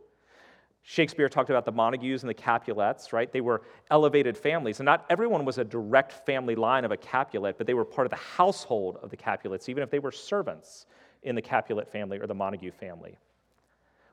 Shakespeare 0.89 1.27
talked 1.27 1.49
about 1.49 1.65
the 1.65 1.71
Montagues 1.73 2.23
and 2.23 2.29
the 2.29 2.33
Capulets, 2.33 3.11
right? 3.11 3.29
They 3.29 3.41
were 3.41 3.61
elevated 3.91 4.37
families. 4.37 4.79
And 4.79 4.85
not 4.85 5.05
everyone 5.09 5.43
was 5.43 5.57
a 5.57 5.65
direct 5.65 6.25
family 6.25 6.55
line 6.55 6.85
of 6.85 6.93
a 6.93 6.97
Capulet, 6.97 7.57
but 7.57 7.67
they 7.67 7.73
were 7.73 7.83
part 7.83 8.07
of 8.07 8.11
the 8.11 8.15
household 8.15 8.97
of 9.03 9.09
the 9.09 9.17
Capulets, 9.17 9.67
even 9.67 9.83
if 9.83 9.89
they 9.89 9.99
were 9.99 10.13
servants 10.13 10.85
in 11.23 11.35
the 11.35 11.41
Capulet 11.41 11.91
family 11.91 12.19
or 12.19 12.25
the 12.25 12.33
Montague 12.33 12.71
family. 12.71 13.17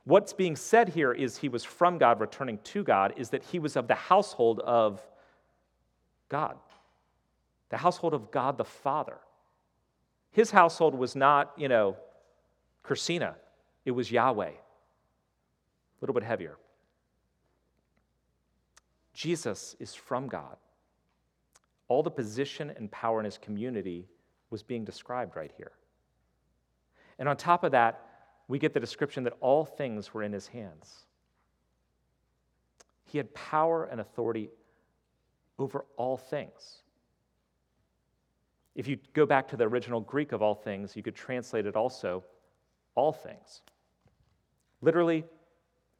What's 0.02 0.32
being 0.32 0.56
said 0.56 0.88
here 0.88 1.12
is 1.12 1.38
he 1.38 1.48
was 1.48 1.62
from 1.62 1.96
God, 1.96 2.18
returning 2.18 2.58
to 2.64 2.82
God, 2.82 3.14
is 3.16 3.30
that 3.30 3.44
he 3.44 3.60
was 3.60 3.76
of 3.76 3.86
the 3.86 3.94
household 3.94 4.58
of 4.58 5.00
God, 6.28 6.56
the 7.70 7.76
household 7.76 8.14
of 8.14 8.32
God 8.32 8.58
the 8.58 8.64
Father. 8.64 9.18
His 10.32 10.50
household 10.50 10.96
was 10.96 11.14
not, 11.14 11.52
you 11.56 11.68
know, 11.68 11.96
Cursina, 12.84 13.34
it 13.84 13.92
was 13.92 14.10
Yahweh. 14.10 14.48
A 14.48 14.54
little 16.00 16.14
bit 16.14 16.24
heavier. 16.24 16.56
Jesus 19.14 19.76
is 19.78 19.94
from 19.94 20.26
God. 20.26 20.56
All 21.88 22.02
the 22.02 22.10
position 22.10 22.72
and 22.76 22.90
power 22.90 23.20
in 23.20 23.24
his 23.24 23.38
community 23.38 24.08
was 24.50 24.62
being 24.62 24.84
described 24.84 25.36
right 25.36 25.52
here. 25.56 25.72
And 27.18 27.28
on 27.28 27.36
top 27.36 27.64
of 27.64 27.72
that, 27.72 28.06
we 28.48 28.58
get 28.58 28.74
the 28.74 28.80
description 28.80 29.24
that 29.24 29.34
all 29.40 29.64
things 29.64 30.12
were 30.12 30.22
in 30.22 30.32
his 30.32 30.48
hands. 30.48 31.06
He 33.04 33.18
had 33.18 33.32
power 33.34 33.84
and 33.84 34.00
authority 34.00 34.50
over 35.58 35.84
all 35.96 36.16
things. 36.16 36.82
If 38.74 38.88
you 38.88 38.98
go 39.12 39.24
back 39.24 39.46
to 39.48 39.56
the 39.56 39.68
original 39.68 40.00
Greek 40.00 40.32
of 40.32 40.42
all 40.42 40.54
things, 40.54 40.96
you 40.96 41.02
could 41.02 41.14
translate 41.14 41.66
it 41.66 41.76
also 41.76 42.24
all 42.96 43.12
things. 43.12 43.62
Literally, 44.82 45.24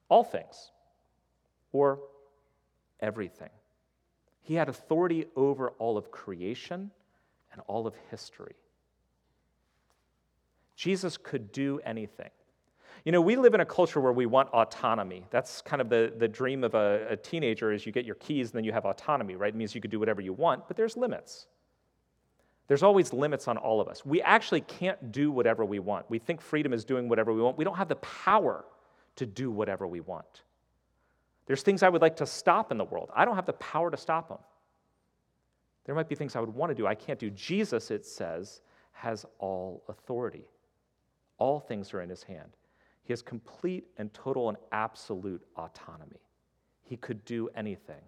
all 0.09 0.25
things, 0.25 0.73
or 1.73 2.01
everything. 3.05 3.51
He 4.41 4.55
had 4.55 4.69
authority 4.69 5.27
over 5.37 5.71
all 5.79 5.97
of 5.97 6.11
creation 6.11 6.91
and 7.53 7.63
all 7.67 7.87
of 7.87 7.95
history. 8.11 8.57
Jesus 10.75 11.17
could 11.17 11.53
do 11.53 11.81
anything. 11.85 12.31
You 13.05 13.13
know, 13.13 13.21
we 13.21 13.37
live 13.37 13.53
in 13.53 13.61
a 13.61 13.67
culture 13.67 14.01
where 14.01 14.13
we 14.13 14.25
want 14.25 14.49
autonomy. 14.55 15.27
That's 15.31 15.61
kind 15.61 15.83
of 15.83 15.91
the, 15.91 16.13
the 16.17 16.27
dream 16.27 16.65
of 16.65 16.75
a, 16.75 17.07
a 17.11 17.17
teenager 17.17 17.71
is 17.73 17.85
you 17.85 17.93
get 17.93 18.07
your 18.07 18.15
keys 18.15 18.51
and 18.51 18.57
then 18.57 18.65
you 18.65 18.73
have 18.73 18.87
autonomy, 18.87 19.37
right? 19.37 19.53
It 19.53 19.57
means 19.57 19.75
you 19.75 19.81
can 19.83 19.91
do 19.91 20.01
whatever 20.01 20.23
you 20.23 20.33
want, 20.33 20.67
but 20.67 20.77
there's 20.77 20.97
limits. 20.97 21.47
There's 22.67 22.83
always 22.83 23.13
limits 23.13 23.47
on 23.47 23.59
all 23.59 23.81
of 23.81 23.89
us. 23.89 24.07
We 24.07 24.23
actually 24.23 24.63
can't 24.63 25.13
do 25.13 25.31
whatever 25.31 25.67
we 25.67 25.81
want. 25.81 26.09
We 26.09 26.19
think 26.19 26.41
freedom 26.41 26.73
is 26.73 26.85
doing 26.85 27.11
whatever 27.11 27.33
we 27.35 27.43
want. 27.43 27.59
We 27.59 27.65
don't 27.65 27.77
have 27.77 27.89
the 27.89 27.97
power 27.97 28.65
to 29.17 29.27
do 29.27 29.51
whatever 29.51 29.87
we 29.87 30.01
want. 30.01 30.43
There's 31.47 31.63
things 31.63 31.83
I 31.83 31.89
would 31.89 32.03
like 32.03 32.17
to 32.17 32.27
stop 32.27 32.73
in 32.73 32.79
the 32.79 32.85
world. 32.85 33.11
I 33.15 33.25
don't 33.25 33.37
have 33.37 33.47
the 33.47 33.53
power 33.55 33.91
to 33.91 33.97
stop 33.97 34.29
them. 34.29 34.39
There 35.85 35.95
might 35.95 36.09
be 36.09 36.15
things 36.15 36.35
I 36.37 36.41
would 36.41 36.55
want 36.55 36.71
to 36.71 36.75
do. 36.75 36.87
I 36.87 36.95
can't 36.95 37.19
do. 37.19 37.31
Jesus, 37.31 37.91
it 37.91 38.07
says, 38.07 38.63
has 38.93 39.27
all 39.39 39.85
authority. 39.89 40.47
All 41.39 41.61
things 41.61 41.93
are 41.93 42.01
in 42.01 42.09
his 42.09 42.23
hand. 42.23 42.57
He 43.03 43.13
has 43.13 43.21
complete 43.21 43.85
and 43.99 44.13
total 44.15 44.49
and 44.49 44.57
absolute 44.73 45.43
autonomy. 45.57 46.21
He 46.83 46.97
could 46.97 47.25
do 47.25 47.51
anything. 47.55 48.01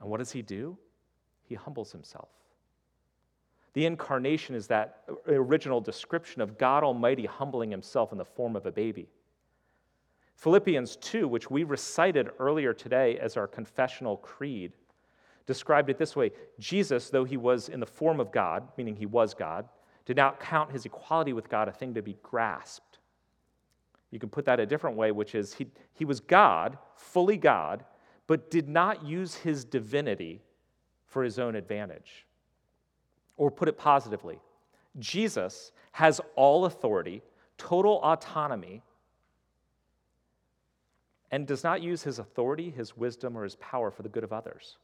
And 0.00 0.10
what 0.10 0.18
does 0.18 0.32
he 0.32 0.42
do? 0.42 0.76
He 1.44 1.54
humbles 1.54 1.92
himself. 1.92 2.28
The 3.72 3.86
incarnation 3.86 4.54
is 4.54 4.66
that 4.68 5.02
original 5.26 5.80
description 5.80 6.42
of 6.42 6.58
God 6.58 6.84
Almighty 6.84 7.26
humbling 7.26 7.70
himself 7.70 8.12
in 8.12 8.18
the 8.18 8.24
form 8.24 8.54
of 8.54 8.66
a 8.66 8.72
baby. 8.72 9.08
Philippians 10.36 10.96
2, 10.96 11.28
which 11.28 11.50
we 11.50 11.64
recited 11.64 12.30
earlier 12.38 12.72
today 12.72 13.18
as 13.18 13.36
our 13.36 13.46
confessional 13.46 14.16
creed, 14.18 14.72
described 15.46 15.90
it 15.90 15.98
this 15.98 16.16
way 16.16 16.30
Jesus, 16.58 17.10
though 17.10 17.24
he 17.24 17.36
was 17.36 17.68
in 17.68 17.80
the 17.80 17.86
form 17.86 18.20
of 18.20 18.32
God, 18.32 18.68
meaning 18.76 18.96
he 18.96 19.06
was 19.06 19.34
God, 19.34 19.68
did 20.04 20.16
not 20.16 20.40
count 20.40 20.72
his 20.72 20.84
equality 20.84 21.32
with 21.32 21.48
God 21.48 21.68
a 21.68 21.72
thing 21.72 21.94
to 21.94 22.02
be 22.02 22.16
grasped. 22.22 22.98
You 24.10 24.18
can 24.20 24.28
put 24.28 24.44
that 24.44 24.60
a 24.60 24.66
different 24.66 24.96
way, 24.96 25.10
which 25.10 25.34
is 25.34 25.54
he, 25.54 25.66
he 25.92 26.04
was 26.04 26.20
God, 26.20 26.78
fully 26.96 27.36
God, 27.36 27.84
but 28.26 28.50
did 28.50 28.68
not 28.68 29.04
use 29.04 29.34
his 29.34 29.64
divinity 29.64 30.40
for 31.06 31.24
his 31.24 31.38
own 31.38 31.56
advantage. 31.56 32.26
Or 33.36 33.50
put 33.50 33.68
it 33.68 33.76
positively, 33.76 34.38
Jesus 34.98 35.72
has 35.92 36.20
all 36.36 36.66
authority, 36.66 37.22
total 37.58 38.00
autonomy, 38.02 38.82
and 41.30 41.46
does 41.46 41.64
not 41.64 41.82
use 41.82 42.02
his 42.02 42.18
authority, 42.18 42.70
his 42.70 42.96
wisdom, 42.96 43.36
or 43.36 43.44
his 43.44 43.56
power 43.56 43.90
for 43.90 44.02
the 44.02 44.08
good 44.08 44.24
of 44.24 44.32
others. 44.32 44.76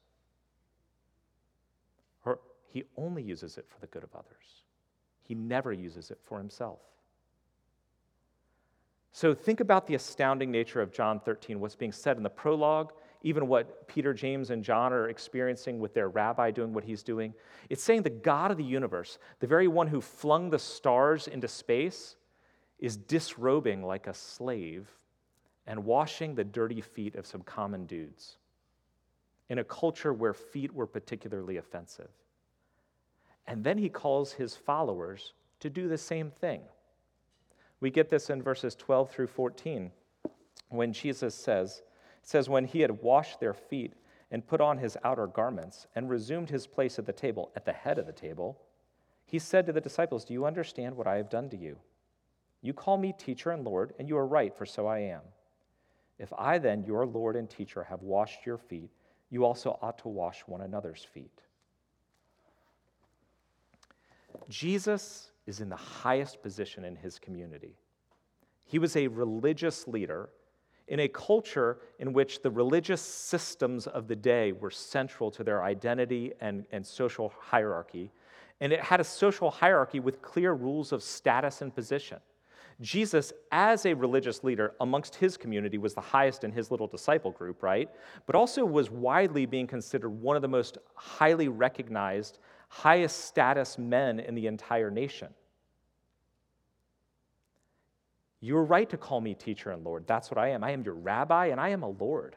Or 2.24 2.40
he 2.68 2.84
only 2.96 3.22
uses 3.22 3.58
it 3.58 3.66
for 3.68 3.78
the 3.80 3.86
good 3.86 4.02
of 4.02 4.14
others. 4.14 4.64
He 5.22 5.34
never 5.34 5.72
uses 5.72 6.10
it 6.10 6.18
for 6.22 6.38
himself. 6.38 6.80
So 9.12 9.34
think 9.34 9.60
about 9.60 9.86
the 9.86 9.94
astounding 9.94 10.50
nature 10.50 10.80
of 10.80 10.92
John 10.92 11.20
13, 11.20 11.58
what's 11.60 11.74
being 11.74 11.92
said 11.92 12.16
in 12.16 12.22
the 12.22 12.30
prologue, 12.30 12.92
even 13.22 13.48
what 13.48 13.86
Peter, 13.86 14.14
James, 14.14 14.50
and 14.50 14.64
John 14.64 14.92
are 14.92 15.08
experiencing 15.08 15.78
with 15.78 15.94
their 15.94 16.08
rabbi 16.08 16.50
doing 16.50 16.72
what 16.72 16.84
he's 16.84 17.02
doing. 17.02 17.34
It's 17.68 17.82
saying 17.82 18.02
the 18.02 18.10
God 18.10 18.50
of 18.50 18.56
the 18.56 18.64
universe, 18.64 19.18
the 19.40 19.46
very 19.46 19.68
one 19.68 19.88
who 19.88 20.00
flung 20.00 20.50
the 20.50 20.58
stars 20.58 21.28
into 21.28 21.48
space, 21.48 22.16
is 22.78 22.96
disrobing 22.96 23.82
like 23.82 24.06
a 24.06 24.14
slave 24.14 24.88
and 25.70 25.84
washing 25.84 26.34
the 26.34 26.42
dirty 26.42 26.80
feet 26.80 27.14
of 27.14 27.24
some 27.24 27.42
common 27.42 27.86
dudes 27.86 28.38
in 29.50 29.60
a 29.60 29.64
culture 29.64 30.12
where 30.12 30.34
feet 30.34 30.74
were 30.74 30.86
particularly 30.86 31.58
offensive. 31.58 32.10
And 33.46 33.62
then 33.62 33.78
he 33.78 33.88
calls 33.88 34.32
his 34.32 34.56
followers 34.56 35.32
to 35.60 35.70
do 35.70 35.86
the 35.86 35.96
same 35.96 36.32
thing. 36.32 36.62
We 37.78 37.92
get 37.92 38.10
this 38.10 38.30
in 38.30 38.42
verses 38.42 38.74
12 38.74 39.12
through 39.12 39.28
14 39.28 39.92
when 40.70 40.92
Jesus 40.92 41.36
says, 41.36 41.82
says, 42.22 42.48
When 42.48 42.64
he 42.64 42.80
had 42.80 43.00
washed 43.00 43.38
their 43.38 43.54
feet 43.54 43.94
and 44.32 44.44
put 44.44 44.60
on 44.60 44.76
his 44.76 44.96
outer 45.04 45.28
garments 45.28 45.86
and 45.94 46.10
resumed 46.10 46.50
his 46.50 46.66
place 46.66 46.98
at 46.98 47.06
the 47.06 47.12
table, 47.12 47.52
at 47.54 47.64
the 47.64 47.72
head 47.72 47.96
of 47.96 48.06
the 48.06 48.12
table, 48.12 48.60
he 49.24 49.38
said 49.38 49.66
to 49.66 49.72
the 49.72 49.80
disciples, 49.80 50.24
Do 50.24 50.32
you 50.32 50.46
understand 50.46 50.96
what 50.96 51.06
I 51.06 51.14
have 51.14 51.30
done 51.30 51.48
to 51.50 51.56
you? 51.56 51.76
You 52.60 52.72
call 52.72 52.98
me 52.98 53.14
teacher 53.16 53.52
and 53.52 53.64
Lord, 53.64 53.94
and 54.00 54.08
you 54.08 54.16
are 54.16 54.26
right, 54.26 54.52
for 54.52 54.66
so 54.66 54.88
I 54.88 54.98
am. 54.98 55.20
If 56.20 56.34
I 56.36 56.58
then, 56.58 56.84
your 56.84 57.06
Lord 57.06 57.34
and 57.34 57.48
teacher, 57.48 57.82
have 57.84 58.02
washed 58.02 58.44
your 58.44 58.58
feet, 58.58 58.90
you 59.30 59.46
also 59.46 59.78
ought 59.80 59.98
to 60.00 60.08
wash 60.08 60.42
one 60.46 60.60
another's 60.60 61.02
feet. 61.02 61.40
Jesus 64.50 65.30
is 65.46 65.62
in 65.62 65.70
the 65.70 65.76
highest 65.76 66.42
position 66.42 66.84
in 66.84 66.94
his 66.94 67.18
community. 67.18 67.74
He 68.66 68.78
was 68.78 68.96
a 68.96 69.06
religious 69.06 69.88
leader 69.88 70.28
in 70.88 71.00
a 71.00 71.08
culture 71.08 71.78
in 71.98 72.12
which 72.12 72.42
the 72.42 72.50
religious 72.50 73.00
systems 73.00 73.86
of 73.86 74.06
the 74.06 74.16
day 74.16 74.52
were 74.52 74.70
central 74.70 75.30
to 75.30 75.42
their 75.42 75.62
identity 75.62 76.32
and, 76.42 76.66
and 76.70 76.86
social 76.86 77.32
hierarchy. 77.38 78.10
And 78.60 78.74
it 78.74 78.80
had 78.80 79.00
a 79.00 79.04
social 79.04 79.50
hierarchy 79.50 80.00
with 80.00 80.20
clear 80.20 80.52
rules 80.52 80.92
of 80.92 81.02
status 81.02 81.62
and 81.62 81.74
position. 81.74 82.18
Jesus, 82.80 83.32
as 83.52 83.84
a 83.84 83.92
religious 83.92 84.42
leader 84.42 84.72
amongst 84.80 85.14
his 85.14 85.36
community, 85.36 85.76
was 85.76 85.92
the 85.92 86.00
highest 86.00 86.44
in 86.44 86.52
his 86.52 86.70
little 86.70 86.86
disciple 86.86 87.30
group, 87.30 87.62
right? 87.62 87.90
But 88.26 88.36
also 88.36 88.64
was 88.64 88.90
widely 88.90 89.44
being 89.44 89.66
considered 89.66 90.08
one 90.08 90.34
of 90.34 90.42
the 90.42 90.48
most 90.48 90.78
highly 90.94 91.48
recognized 91.48 92.38
highest 92.68 93.26
status 93.26 93.76
men 93.76 94.20
in 94.20 94.34
the 94.34 94.46
entire 94.46 94.90
nation. 94.90 95.28
You're 98.40 98.64
right 98.64 98.88
to 98.88 98.96
call 98.96 99.20
me 99.20 99.34
teacher 99.34 99.70
and 99.70 99.84
Lord. 99.84 100.06
That's 100.06 100.30
what 100.30 100.38
I 100.38 100.48
am. 100.50 100.64
I 100.64 100.70
am 100.70 100.82
your 100.82 100.94
rabbi 100.94 101.46
and 101.46 101.60
I 101.60 101.70
am 101.70 101.82
a 101.82 101.90
Lord. 101.90 102.36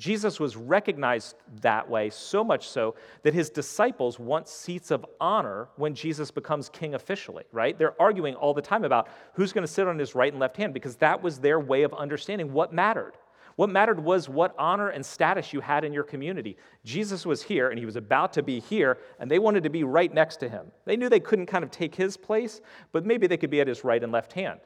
Jesus 0.00 0.40
was 0.40 0.56
recognized 0.56 1.36
that 1.60 1.88
way, 1.88 2.08
so 2.08 2.42
much 2.42 2.66
so 2.66 2.94
that 3.22 3.34
his 3.34 3.50
disciples 3.50 4.18
want 4.18 4.48
seats 4.48 4.90
of 4.90 5.04
honor 5.20 5.68
when 5.76 5.94
Jesus 5.94 6.30
becomes 6.30 6.70
king 6.70 6.94
officially, 6.94 7.44
right? 7.52 7.78
They're 7.78 8.00
arguing 8.00 8.34
all 8.34 8.54
the 8.54 8.62
time 8.62 8.84
about 8.84 9.08
who's 9.34 9.52
going 9.52 9.66
to 9.66 9.72
sit 9.72 9.86
on 9.86 9.98
his 9.98 10.14
right 10.14 10.32
and 10.32 10.40
left 10.40 10.56
hand 10.56 10.72
because 10.72 10.96
that 10.96 11.22
was 11.22 11.38
their 11.38 11.60
way 11.60 11.82
of 11.82 11.92
understanding 11.92 12.50
what 12.50 12.72
mattered. 12.72 13.12
What 13.56 13.68
mattered 13.68 14.00
was 14.00 14.26
what 14.26 14.54
honor 14.58 14.88
and 14.88 15.04
status 15.04 15.52
you 15.52 15.60
had 15.60 15.84
in 15.84 15.92
your 15.92 16.04
community. 16.04 16.56
Jesus 16.82 17.26
was 17.26 17.42
here 17.42 17.68
and 17.68 17.78
he 17.78 17.84
was 17.84 17.96
about 17.96 18.32
to 18.32 18.42
be 18.42 18.58
here, 18.58 18.96
and 19.18 19.30
they 19.30 19.38
wanted 19.38 19.64
to 19.64 19.70
be 19.70 19.84
right 19.84 20.14
next 20.14 20.38
to 20.38 20.48
him. 20.48 20.72
They 20.86 20.96
knew 20.96 21.10
they 21.10 21.20
couldn't 21.20 21.44
kind 21.44 21.62
of 21.62 21.70
take 21.70 21.94
his 21.94 22.16
place, 22.16 22.62
but 22.90 23.04
maybe 23.04 23.26
they 23.26 23.36
could 23.36 23.50
be 23.50 23.60
at 23.60 23.68
his 23.68 23.84
right 23.84 24.02
and 24.02 24.12
left 24.12 24.32
hand. 24.32 24.60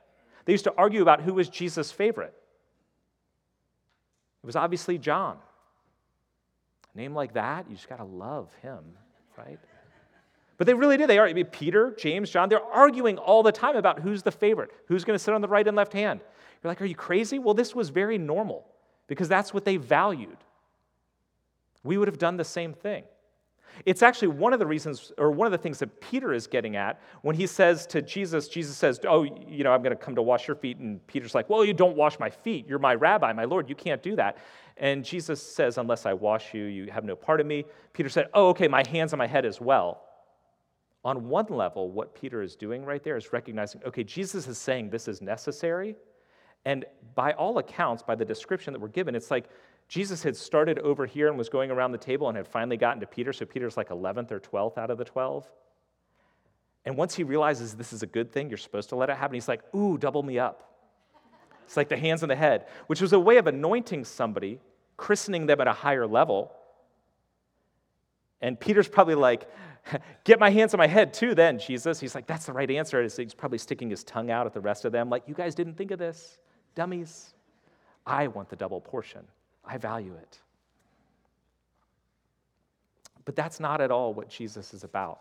They 0.45 0.53
used 0.53 0.63
to 0.65 0.75
argue 0.79 1.03
about 1.03 1.23
who 1.23 1.35
was 1.35 1.49
Jesus' 1.49 1.91
favorite. 1.91 2.35
It 4.45 4.47
was 4.47 4.57
obviously 4.57 4.99
John. 4.99 5.39
A 6.95 6.99
name 6.99 7.15
like 7.15 7.33
that, 7.33 7.65
you 7.67 7.77
just 7.77 7.89
got 7.89 7.97
to 7.97 8.05
love 8.05 8.51
him, 8.61 8.85
right? 9.39 9.59
But 10.59 10.67
they 10.67 10.75
really 10.75 10.99
did. 10.99 11.09
They 11.09 11.19
are 11.19 11.45
Peter, 11.47 11.95
James, 11.97 12.29
John. 12.29 12.51
They're 12.51 12.63
arguing 12.63 13.17
all 13.17 13.43
the 13.43 13.53
time 13.53 13.75
about 13.77 14.01
who's 14.01 14.23
the 14.23 14.31
favorite, 14.31 14.71
who's 14.87 15.03
going 15.03 15.15
to 15.15 15.19
sit 15.19 15.33
on 15.33 15.41
the 15.41 15.49
right 15.49 15.67
and 15.67 15.75
left 15.75 15.95
hand. 15.95 16.21
You're 16.63 16.71
like, 16.71 16.83
are 16.83 16.85
you 16.85 16.95
crazy? 16.95 17.39
Well, 17.39 17.55
this 17.55 17.75
was 17.75 17.89
very 17.89 18.19
normal 18.19 18.67
because 19.07 19.31
that's 19.31 19.55
what 19.55 19.65
they 19.65 19.79
valued. 19.79 20.37
We 21.83 21.97
would 21.97 22.09
have 22.09 22.19
done 22.19 22.37
the 22.37 22.45
same 22.45 22.75
thing. 22.75 23.05
It's 23.87 24.03
actually 24.03 24.29
one 24.29 24.53
of 24.53 24.59
the 24.59 24.67
reasons, 24.67 25.13
or 25.19 25.31
one 25.31 25.47
of 25.47 25.53
the 25.53 25.59
things 25.59 25.79
that 25.79 26.01
Peter 26.01 26.33
is 26.33 26.47
getting 26.47 26.77
at 26.77 27.01
when 27.23 27.37
he 27.37 27.47
says 27.47 27.87
to 27.89 28.03
Jesus, 28.03 28.49
Jesus 28.49 28.77
says, 28.77 29.01
Oh, 29.07 29.23
you 29.23 29.65
know, 29.65 29.73
I'm 29.73 29.83
going 29.83 29.97
to 29.97 30.03
come 30.03 30.15
to 30.15 30.23
wash 30.23 30.47
your 30.47 30.57
feet. 30.57 30.79
And 30.79 31.05
Peter's 31.07 31.35
like, 31.35 31.49
Well, 31.49 31.65
you 31.65 31.75
don't 31.75 31.97
wash 31.97 32.19
my 32.19 32.31
feet. 32.31 32.67
You're 32.69 32.79
my 32.79 32.95
rabbi, 32.95 33.33
my 33.33 33.45
Lord. 33.45 33.69
You 33.69 33.75
can't 33.75 34.03
do 34.03 34.17
that. 34.17 34.39
And 34.77 35.05
Jesus 35.05 35.43
says, 35.43 35.79
Unless 35.79 36.07
I 36.07 36.13
wash 36.13 36.55
you, 36.55 36.65
you 36.65 36.91
have 36.91 37.05
no 37.05 37.17
part 37.17 37.41
of 37.41 37.47
me. 37.47 37.65
Peter 37.93 38.09
said, 38.09 38.29
Oh, 38.35 38.49
okay, 38.49 38.69
my 38.69 38.83
hands 38.89 39.13
on 39.13 39.19
my 39.19 39.27
head 39.27 39.45
as 39.45 39.61
well. 39.61 40.03
On 41.05 41.29
one 41.29 41.47
level, 41.51 41.91
what 41.91 42.15
Peter 42.15 42.41
is 42.43 42.57
doing 42.57 42.85
right 42.85 43.03
there 43.03 43.17
is 43.17 43.33
recognizing, 43.33 43.83
okay, 43.85 44.03
Jesus 44.03 44.49
is 44.49 44.57
saying 44.57 44.89
this 44.89 45.07
is 45.07 45.21
necessary. 45.21 45.97
And 46.65 46.87
by 47.15 47.33
all 47.33 47.59
accounts, 47.59 48.03
by 48.03 48.15
the 48.15 48.25
description 48.25 48.73
that 48.73 48.81
we're 48.81 48.89
given, 48.89 49.15
it's 49.15 49.31
like 49.31 49.51
Jesus 49.95 50.25
had 50.25 50.37
started 50.37 50.81
over 50.81 51.07
here 51.07 51.29
and 51.29 51.39
was 51.39 51.49
going 51.49 51.71
around 51.71 51.93
the 51.93 51.99
table 51.99 52.27
and 52.27 52.37
had 52.37 52.49
finally 52.49 52.77
gotten 52.77 52.99
to 52.99 53.07
Peter, 53.07 53.33
so 53.33 53.47
Peter's 53.47 53.77
like 53.77 53.91
11th 53.91 54.33
or 54.33 54.41
12th 54.41 54.77
out 54.77 54.91
of 54.91 54.99
the 54.99 55.05
12. 55.05 55.49
And 56.85 56.97
once 56.97 57.15
he 57.15 57.23
realizes 57.23 57.75
this 57.77 57.93
is 57.93 58.03
a 58.03 58.07
good 58.09 58.33
thing, 58.33 58.49
you're 58.49 58.59
supposed 58.59 58.89
to 58.89 58.97
let 58.97 59.09
it 59.09 59.17
happen, 59.17 59.35
he's 59.35 59.47
like, 59.47 59.63
ooh, 59.73 59.97
double 59.97 60.25
me 60.25 60.37
up. 60.37 60.69
It's 61.65 61.77
like 61.77 61.89
the 61.89 61.97
hands 61.97 62.25
on 62.25 62.29
the 62.29 62.35
head, 62.35 62.67
which 62.89 63.01
was 63.01 63.13
a 63.13 63.21
way 63.21 63.37
of 63.37 63.47
anointing 63.47 64.05
somebody, 64.05 64.59
christening 64.97 65.47
them 65.47 65.61
at 65.61 65.69
a 65.69 65.73
higher 65.73 66.09
level. 66.09 66.51
And 68.41 68.59
Peter's 68.59 68.89
probably 68.89 69.15
like, 69.15 69.49
get 70.25 70.41
my 70.41 70.51
hands 70.51 70.75
on 70.75 70.79
my 70.79 70.89
head 70.89 71.15
too, 71.15 71.37
then, 71.37 71.61
Jesus. 71.61 72.01
He's 72.01 72.17
like, 72.17 72.27
that's 72.27 72.47
the 72.47 72.53
right 72.53 72.69
answer. 72.69 73.01
He's 73.01 73.33
probably 73.33 73.59
sticking 73.59 73.91
his 73.91 74.03
tongue 74.03 74.33
out 74.33 74.45
at 74.45 74.55
the 74.55 74.61
rest 74.61 74.87
of 74.87 74.91
them, 74.91 75.09
like, 75.09 75.23
you 75.29 75.35
guys 75.35 75.55
didn't 75.55 75.75
think 75.75 75.93
of 75.93 76.01
this, 76.01 76.39
dummies. 76.75 77.33
I 78.05 78.27
want 78.27 78.49
the 78.49 78.57
double 78.57 78.81
portion. 78.81 79.25
I 79.67 79.79
value 79.79 80.15
it. 80.15 80.39
But 83.25 83.37
that's 83.37 83.61
not 83.61 83.81
at 83.81 83.91
all 83.91 84.13
what 84.13 84.29
Jesus 84.29 84.75
is 84.75 84.85
about. 84.85 85.21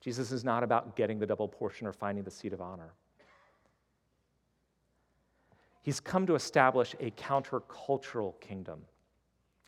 Jesus 0.00 0.30
is 0.30 0.44
not 0.44 0.62
about 0.62 0.94
getting 0.94 1.18
the 1.18 1.26
double 1.26 1.48
portion 1.48 1.86
or 1.86 1.92
finding 1.92 2.22
the 2.22 2.30
seat 2.30 2.52
of 2.52 2.60
honor. 2.60 2.92
He's 5.82 6.00
come 6.00 6.26
to 6.26 6.34
establish 6.34 6.94
a 7.00 7.10
countercultural 7.12 8.40
kingdom. 8.40 8.80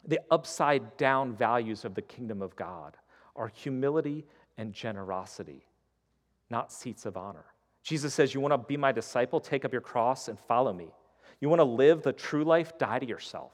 The 0.06 0.20
upside 0.30 0.96
down 0.96 1.34
values 1.34 1.84
of 1.84 1.94
the 1.94 2.02
kingdom 2.02 2.42
of 2.42 2.56
God 2.56 2.96
are 3.36 3.48
humility 3.48 4.24
and 4.56 4.72
generosity, 4.72 5.66
not 6.50 6.72
seats 6.72 7.06
of 7.06 7.16
honor. 7.16 7.44
Jesus 7.82 8.14
says, 8.14 8.34
You 8.34 8.40
want 8.40 8.52
to 8.52 8.58
be 8.58 8.76
my 8.76 8.92
disciple? 8.92 9.40
Take 9.40 9.64
up 9.64 9.72
your 9.72 9.80
cross 9.80 10.28
and 10.28 10.38
follow 10.38 10.72
me. 10.72 10.88
You 11.40 11.48
want 11.48 11.60
to 11.60 11.64
live 11.64 12.02
the 12.02 12.12
true 12.12 12.44
life? 12.44 12.78
Die 12.78 12.98
to 12.98 13.06
yourself. 13.06 13.52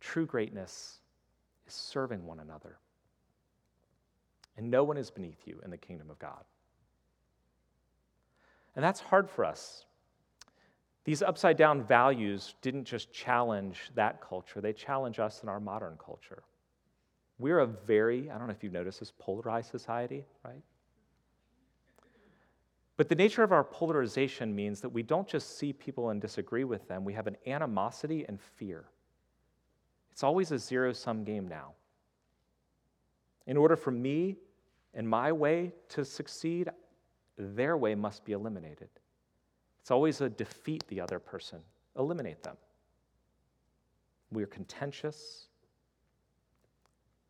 True 0.00 0.26
greatness 0.26 0.98
is 1.66 1.74
serving 1.74 2.26
one 2.26 2.40
another. 2.40 2.78
And 4.56 4.70
no 4.70 4.84
one 4.84 4.96
is 4.96 5.10
beneath 5.10 5.46
you 5.46 5.60
in 5.64 5.70
the 5.70 5.78
kingdom 5.78 6.10
of 6.10 6.18
God. 6.18 6.44
And 8.76 8.84
that's 8.84 9.00
hard 9.00 9.30
for 9.30 9.44
us. 9.44 9.84
These 11.04 11.22
upside 11.22 11.56
down 11.56 11.82
values 11.82 12.54
didn't 12.60 12.84
just 12.84 13.12
challenge 13.12 13.90
that 13.94 14.20
culture, 14.20 14.60
they 14.60 14.72
challenge 14.72 15.18
us 15.18 15.42
in 15.42 15.48
our 15.48 15.60
modern 15.60 15.96
culture. 16.04 16.42
We're 17.38 17.60
a 17.60 17.66
very, 17.66 18.30
I 18.30 18.36
don't 18.36 18.48
know 18.48 18.52
if 18.52 18.62
you've 18.62 18.72
noticed 18.72 19.00
this, 19.00 19.12
polarized 19.18 19.70
society, 19.70 20.24
right? 20.44 20.60
But 23.00 23.08
the 23.08 23.14
nature 23.14 23.42
of 23.42 23.50
our 23.50 23.64
polarization 23.64 24.54
means 24.54 24.82
that 24.82 24.90
we 24.90 25.02
don't 25.02 25.26
just 25.26 25.56
see 25.56 25.72
people 25.72 26.10
and 26.10 26.20
disagree 26.20 26.64
with 26.64 26.86
them, 26.86 27.02
we 27.02 27.14
have 27.14 27.26
an 27.26 27.38
animosity 27.46 28.26
and 28.28 28.38
fear. 28.38 28.84
It's 30.12 30.22
always 30.22 30.52
a 30.52 30.58
zero 30.58 30.92
sum 30.92 31.24
game 31.24 31.48
now. 31.48 31.72
In 33.46 33.56
order 33.56 33.74
for 33.74 33.90
me 33.90 34.36
and 34.92 35.08
my 35.08 35.32
way 35.32 35.72
to 35.88 36.04
succeed, 36.04 36.68
their 37.38 37.78
way 37.78 37.94
must 37.94 38.22
be 38.26 38.32
eliminated. 38.32 38.90
It's 39.80 39.90
always 39.90 40.20
a 40.20 40.28
defeat 40.28 40.84
the 40.88 41.00
other 41.00 41.18
person, 41.18 41.60
eliminate 41.98 42.42
them. 42.42 42.58
We 44.30 44.42
are 44.42 44.46
contentious 44.46 45.46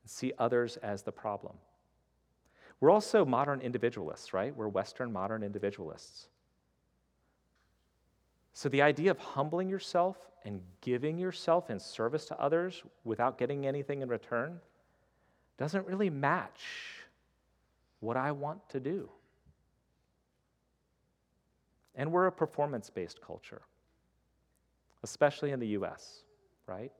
and 0.02 0.10
see 0.10 0.32
others 0.36 0.78
as 0.78 1.04
the 1.04 1.12
problem. 1.12 1.54
We're 2.80 2.90
also 2.90 3.26
modern 3.26 3.60
individualists, 3.60 4.32
right? 4.32 4.56
We're 4.56 4.68
Western 4.68 5.12
modern 5.12 5.42
individualists. 5.42 6.28
So 8.54 8.68
the 8.68 8.82
idea 8.82 9.10
of 9.10 9.18
humbling 9.18 9.68
yourself 9.68 10.16
and 10.44 10.62
giving 10.80 11.18
yourself 11.18 11.68
in 11.68 11.78
service 11.78 12.24
to 12.26 12.40
others 12.40 12.82
without 13.04 13.36
getting 13.36 13.66
anything 13.66 14.00
in 14.00 14.08
return 14.08 14.60
doesn't 15.58 15.86
really 15.86 16.08
match 16.08 16.62
what 18.00 18.16
I 18.16 18.32
want 18.32 18.66
to 18.70 18.80
do. 18.80 19.10
And 21.94 22.10
we're 22.10 22.26
a 22.26 22.32
performance 22.32 22.88
based 22.88 23.20
culture, 23.20 23.60
especially 25.02 25.50
in 25.50 25.60
the 25.60 25.68
US, 25.68 26.22
right? 26.66 26.92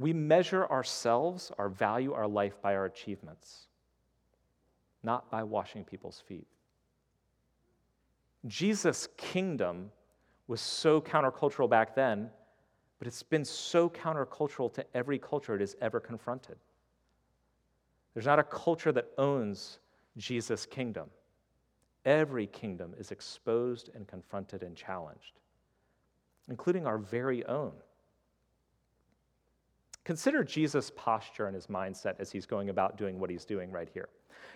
We 0.00 0.12
measure 0.12 0.66
ourselves, 0.66 1.52
our 1.56 1.68
value, 1.68 2.12
our 2.12 2.26
life 2.26 2.60
by 2.60 2.74
our 2.74 2.86
achievements 2.86 3.68
not 5.04 5.30
by 5.30 5.42
washing 5.42 5.84
people's 5.84 6.22
feet. 6.26 6.46
Jesus' 8.46 9.08
kingdom 9.16 9.90
was 10.46 10.60
so 10.60 11.00
countercultural 11.00 11.68
back 11.68 11.94
then, 11.94 12.30
but 12.98 13.08
it's 13.08 13.22
been 13.22 13.44
so 13.44 13.88
countercultural 13.88 14.72
to 14.74 14.84
every 14.94 15.18
culture 15.18 15.54
it 15.54 15.60
has 15.60 15.76
ever 15.80 16.00
confronted. 16.00 16.56
There's 18.12 18.26
not 18.26 18.38
a 18.38 18.44
culture 18.44 18.92
that 18.92 19.10
owns 19.18 19.80
Jesus' 20.16 20.66
kingdom. 20.66 21.10
Every 22.04 22.46
kingdom 22.46 22.94
is 22.98 23.10
exposed 23.10 23.90
and 23.94 24.06
confronted 24.06 24.62
and 24.62 24.76
challenged, 24.76 25.40
including 26.48 26.86
our 26.86 26.98
very 26.98 27.44
own. 27.46 27.72
Consider 30.04 30.44
Jesus' 30.44 30.92
posture 30.94 31.46
and 31.46 31.54
his 31.54 31.66
mindset 31.66 32.16
as 32.18 32.30
he's 32.30 32.44
going 32.44 32.68
about 32.68 32.98
doing 32.98 33.18
what 33.18 33.30
he's 33.30 33.46
doing 33.46 33.70
right 33.70 33.88
here. 33.92 34.10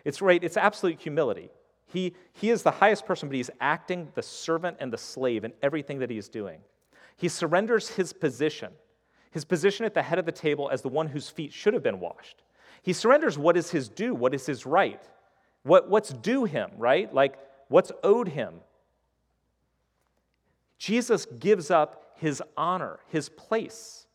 It's 0.04 0.22
right, 0.22 0.42
it's 0.42 0.56
absolute 0.56 1.00
humility. 1.00 1.50
He, 1.86 2.14
he 2.34 2.50
is 2.50 2.62
the 2.62 2.70
highest 2.70 3.06
person, 3.06 3.28
but 3.28 3.36
he's 3.36 3.50
acting 3.60 4.08
the 4.14 4.22
servant 4.22 4.76
and 4.80 4.92
the 4.92 4.98
slave 4.98 5.44
in 5.44 5.52
everything 5.62 5.98
that 6.00 6.10
he 6.10 6.18
is 6.18 6.28
doing. 6.28 6.60
He 7.16 7.28
surrenders 7.28 7.88
his 7.88 8.12
position, 8.12 8.72
his 9.30 9.44
position 9.44 9.86
at 9.86 9.94
the 9.94 10.02
head 10.02 10.18
of 10.18 10.26
the 10.26 10.32
table 10.32 10.68
as 10.70 10.82
the 10.82 10.88
one 10.88 11.08
whose 11.08 11.28
feet 11.28 11.52
should 11.52 11.74
have 11.74 11.82
been 11.82 12.00
washed. 12.00 12.42
He 12.82 12.92
surrenders 12.92 13.38
what 13.38 13.56
is 13.56 13.70
his 13.70 13.88
due, 13.88 14.14
what 14.14 14.34
is 14.34 14.46
his 14.46 14.66
right, 14.66 15.02
what, 15.62 15.88
what's 15.88 16.10
due 16.10 16.44
him, 16.44 16.70
right? 16.76 17.12
Like 17.12 17.38
what's 17.68 17.90
owed 18.02 18.28
him. 18.28 18.54
Jesus 20.78 21.26
gives 21.38 21.70
up 21.70 22.12
his 22.16 22.42
honor, 22.56 23.00
his 23.08 23.28
place, 23.28 24.06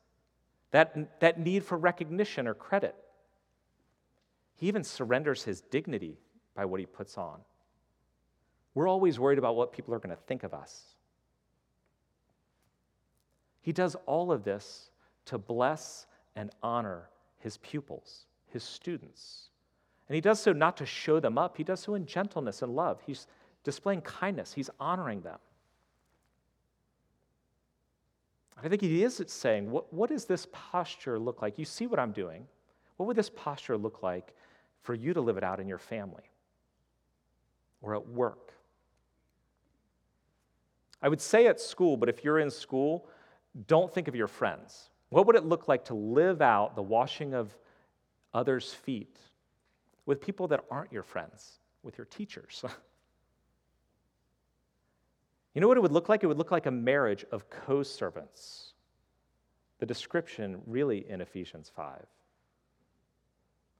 that, 0.72 1.20
that 1.20 1.40
need 1.40 1.64
for 1.64 1.78
recognition 1.78 2.48
or 2.48 2.54
credit. 2.54 2.96
He 4.64 4.70
even 4.70 4.86
surrenders 4.86 5.44
his 5.44 5.60
dignity 5.60 6.18
by 6.56 6.64
what 6.64 6.80
he 6.80 6.86
puts 6.86 7.18
on. 7.18 7.42
We're 8.74 8.88
always 8.88 9.20
worried 9.20 9.38
about 9.38 9.58
what 9.58 9.74
people 9.74 9.94
are 9.94 10.00
going 10.00 10.16
to 10.16 10.22
think 10.24 10.44
of 10.44 10.54
us. 10.54 10.96
He 13.62 13.74
does 13.74 13.98
all 14.06 14.32
of 14.32 14.46
this 14.46 14.90
to 15.26 15.38
bless 15.38 16.08
and 16.38 16.50
honor 16.64 17.10
his 17.40 17.58
pupils, 17.58 18.24
his 18.54 18.64
students. 18.64 19.50
And 20.08 20.16
he 20.16 20.22
does 20.22 20.40
so 20.40 20.54
not 20.54 20.78
to 20.78 20.86
show 20.86 21.20
them 21.20 21.38
up, 21.38 21.58
he 21.58 21.66
does 21.66 21.82
so 21.82 21.96
in 21.96 22.06
gentleness 22.06 22.62
and 22.62 22.74
love. 22.74 23.02
He's 23.06 23.28
displaying 23.66 24.00
kindness, 24.00 24.54
he's 24.54 24.70
honoring 24.80 25.20
them. 25.24 25.40
I 28.64 28.70
think 28.70 28.82
he 28.82 29.04
is 29.04 29.22
saying, 29.28 29.70
what, 29.70 29.92
what 29.92 30.10
does 30.10 30.24
this 30.24 30.48
posture 30.54 31.20
look 31.20 31.42
like? 31.42 31.60
You 31.60 31.66
see 31.66 31.86
what 31.86 32.00
I'm 32.00 32.14
doing. 32.14 32.48
What 32.96 33.08
would 33.08 33.18
this 33.18 33.30
posture 33.30 33.78
look 33.78 34.02
like 34.04 34.34
for 34.84 34.94
you 34.94 35.14
to 35.14 35.22
live 35.22 35.38
it 35.38 35.44
out 35.44 35.60
in 35.60 35.68
your 35.68 35.80
family 35.80 36.24
or 37.82 37.96
at 37.96 38.08
work? 38.08 38.54
I 41.02 41.10
would 41.10 41.22
say 41.22 41.48
at 41.48 41.60
school, 41.60 41.98
but 41.98 42.08
if 42.08 42.24
you're 42.24 42.40
in 42.40 42.50
school, 42.50 43.08
don't 43.68 43.94
think 43.94 44.08
of 44.08 44.16
your 44.16 44.28
friends. 44.28 44.90
What 45.10 45.28
would 45.28 45.36
it 45.36 45.46
look 45.46 45.68
like 45.68 45.86
to 45.86 45.94
live 45.94 46.42
out 46.42 46.76
the 46.76 46.82
washing 46.82 47.34
of 47.34 47.56
others' 48.34 48.74
feet 48.74 49.18
with 50.06 50.22
people 50.22 50.48
that 50.48 50.64
aren't 50.72 50.92
your 50.92 51.04
friends, 51.04 51.60
with 51.84 51.98
your 51.98 52.06
teachers? 52.06 52.64
you 55.54 55.62
know 55.62 55.68
what 55.68 55.78
it 55.78 55.82
would 55.82 55.92
look 55.92 56.10
like? 56.10 56.24
It 56.24 56.28
would 56.28 56.38
look 56.38 56.52
like 56.52 56.66
a 56.66 56.72
marriage 56.72 57.26
of 57.32 57.50
co 57.50 57.84
servants. 57.84 58.74
The 59.80 59.86
description 59.86 60.62
really 60.66 61.10
in 61.10 61.20
Ephesians 61.20 61.70
5. 61.76 62.06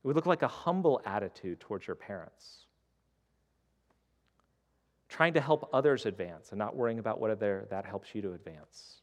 It 0.04 0.08
would 0.08 0.16
look 0.18 0.26
like 0.26 0.42
a 0.42 0.48
humble 0.48 1.02
attitude 1.06 1.62
towards 1.62 1.88
your 1.88 1.96
parents, 1.96 2.66
trying 5.08 5.34
to 5.34 5.42
help 5.42 5.70
others 5.72 6.06
advance 6.06 6.50
and 6.50 6.60
not 6.60 6.76
worrying 6.76 7.00
about 7.00 7.22
whether 7.22 7.68
that 7.70 7.86
helps 7.86 8.14
you 8.14 8.22
to 8.24 8.34
advance. 8.34 9.02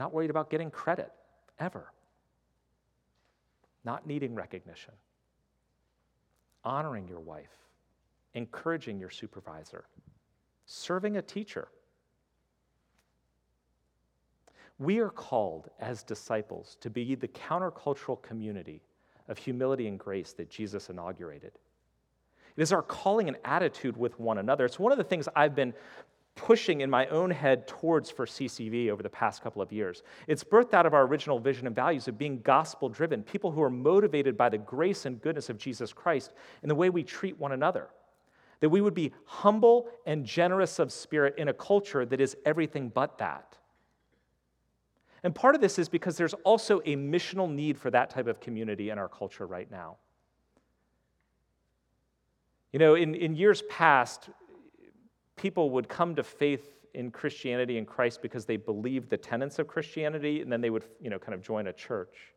Not 0.00 0.12
worried 0.12 0.30
about 0.30 0.50
getting 0.50 0.70
credit, 0.70 1.12
ever. 1.58 1.92
Not 3.84 4.06
needing 4.06 4.34
recognition. 4.34 4.94
Honoring 6.64 7.06
your 7.06 7.20
wife. 7.20 7.54
Encouraging 8.34 8.98
your 8.98 9.10
supervisor. 9.10 9.84
Serving 10.66 11.18
a 11.18 11.22
teacher. 11.22 11.68
We 14.78 14.98
are 14.98 15.10
called 15.10 15.68
as 15.78 16.02
disciples 16.02 16.76
to 16.80 16.90
be 16.90 17.14
the 17.14 17.28
countercultural 17.28 18.20
community 18.22 18.82
of 19.30 19.38
humility 19.38 19.86
and 19.86 19.98
grace 19.98 20.32
that 20.34 20.50
Jesus 20.50 20.90
inaugurated. 20.90 21.52
It 22.56 22.62
is 22.62 22.72
our 22.72 22.82
calling 22.82 23.28
and 23.28 23.38
attitude 23.44 23.96
with 23.96 24.18
one 24.20 24.36
another. 24.36 24.66
It's 24.66 24.78
one 24.78 24.92
of 24.92 24.98
the 24.98 25.04
things 25.04 25.28
I've 25.34 25.54
been 25.54 25.72
pushing 26.34 26.80
in 26.80 26.90
my 26.90 27.06
own 27.06 27.30
head 27.30 27.66
towards 27.66 28.10
for 28.10 28.26
CCV 28.26 28.90
over 28.90 29.02
the 29.02 29.10
past 29.10 29.42
couple 29.42 29.62
of 29.62 29.72
years. 29.72 30.02
It's 30.26 30.42
birthed 30.42 30.74
out 30.74 30.86
of 30.86 30.94
our 30.94 31.06
original 31.06 31.38
vision 31.38 31.66
and 31.66 31.76
values 31.76 32.08
of 32.08 32.18
being 32.18 32.40
gospel 32.40 32.88
driven, 32.88 33.22
people 33.22 33.50
who 33.50 33.62
are 33.62 33.70
motivated 33.70 34.36
by 34.36 34.48
the 34.48 34.58
grace 34.58 35.06
and 35.06 35.20
goodness 35.20 35.48
of 35.48 35.58
Jesus 35.58 35.92
Christ 35.92 36.32
in 36.62 36.68
the 36.68 36.74
way 36.74 36.90
we 36.90 37.02
treat 37.02 37.38
one 37.38 37.52
another. 37.52 37.88
That 38.60 38.70
we 38.70 38.80
would 38.80 38.94
be 38.94 39.12
humble 39.24 39.88
and 40.06 40.24
generous 40.24 40.78
of 40.78 40.92
spirit 40.92 41.34
in 41.38 41.48
a 41.48 41.54
culture 41.54 42.04
that 42.04 42.20
is 42.20 42.36
everything 42.44 42.88
but 42.88 43.18
that. 43.18 43.56
And 45.22 45.34
part 45.34 45.54
of 45.54 45.60
this 45.60 45.78
is 45.78 45.88
because 45.88 46.16
there's 46.16 46.34
also 46.44 46.80
a 46.80 46.96
missional 46.96 47.50
need 47.50 47.76
for 47.78 47.90
that 47.90 48.10
type 48.10 48.26
of 48.26 48.40
community 48.40 48.90
in 48.90 48.98
our 48.98 49.08
culture 49.08 49.46
right 49.46 49.70
now. 49.70 49.96
You 52.72 52.78
know, 52.78 52.94
in, 52.94 53.14
in 53.14 53.34
years 53.34 53.62
past, 53.62 54.30
people 55.36 55.70
would 55.70 55.88
come 55.88 56.14
to 56.14 56.22
faith 56.22 56.80
in 56.94 57.10
Christianity 57.10 57.78
and 57.78 57.86
Christ 57.86 58.22
because 58.22 58.44
they 58.44 58.56
believed 58.56 59.10
the 59.10 59.16
tenets 59.16 59.58
of 59.58 59.66
Christianity, 59.66 60.40
and 60.40 60.50
then 60.50 60.60
they 60.60 60.70
would, 60.70 60.84
you 61.00 61.10
know, 61.10 61.18
kind 61.18 61.34
of 61.34 61.42
join 61.42 61.66
a 61.66 61.72
church. 61.72 62.34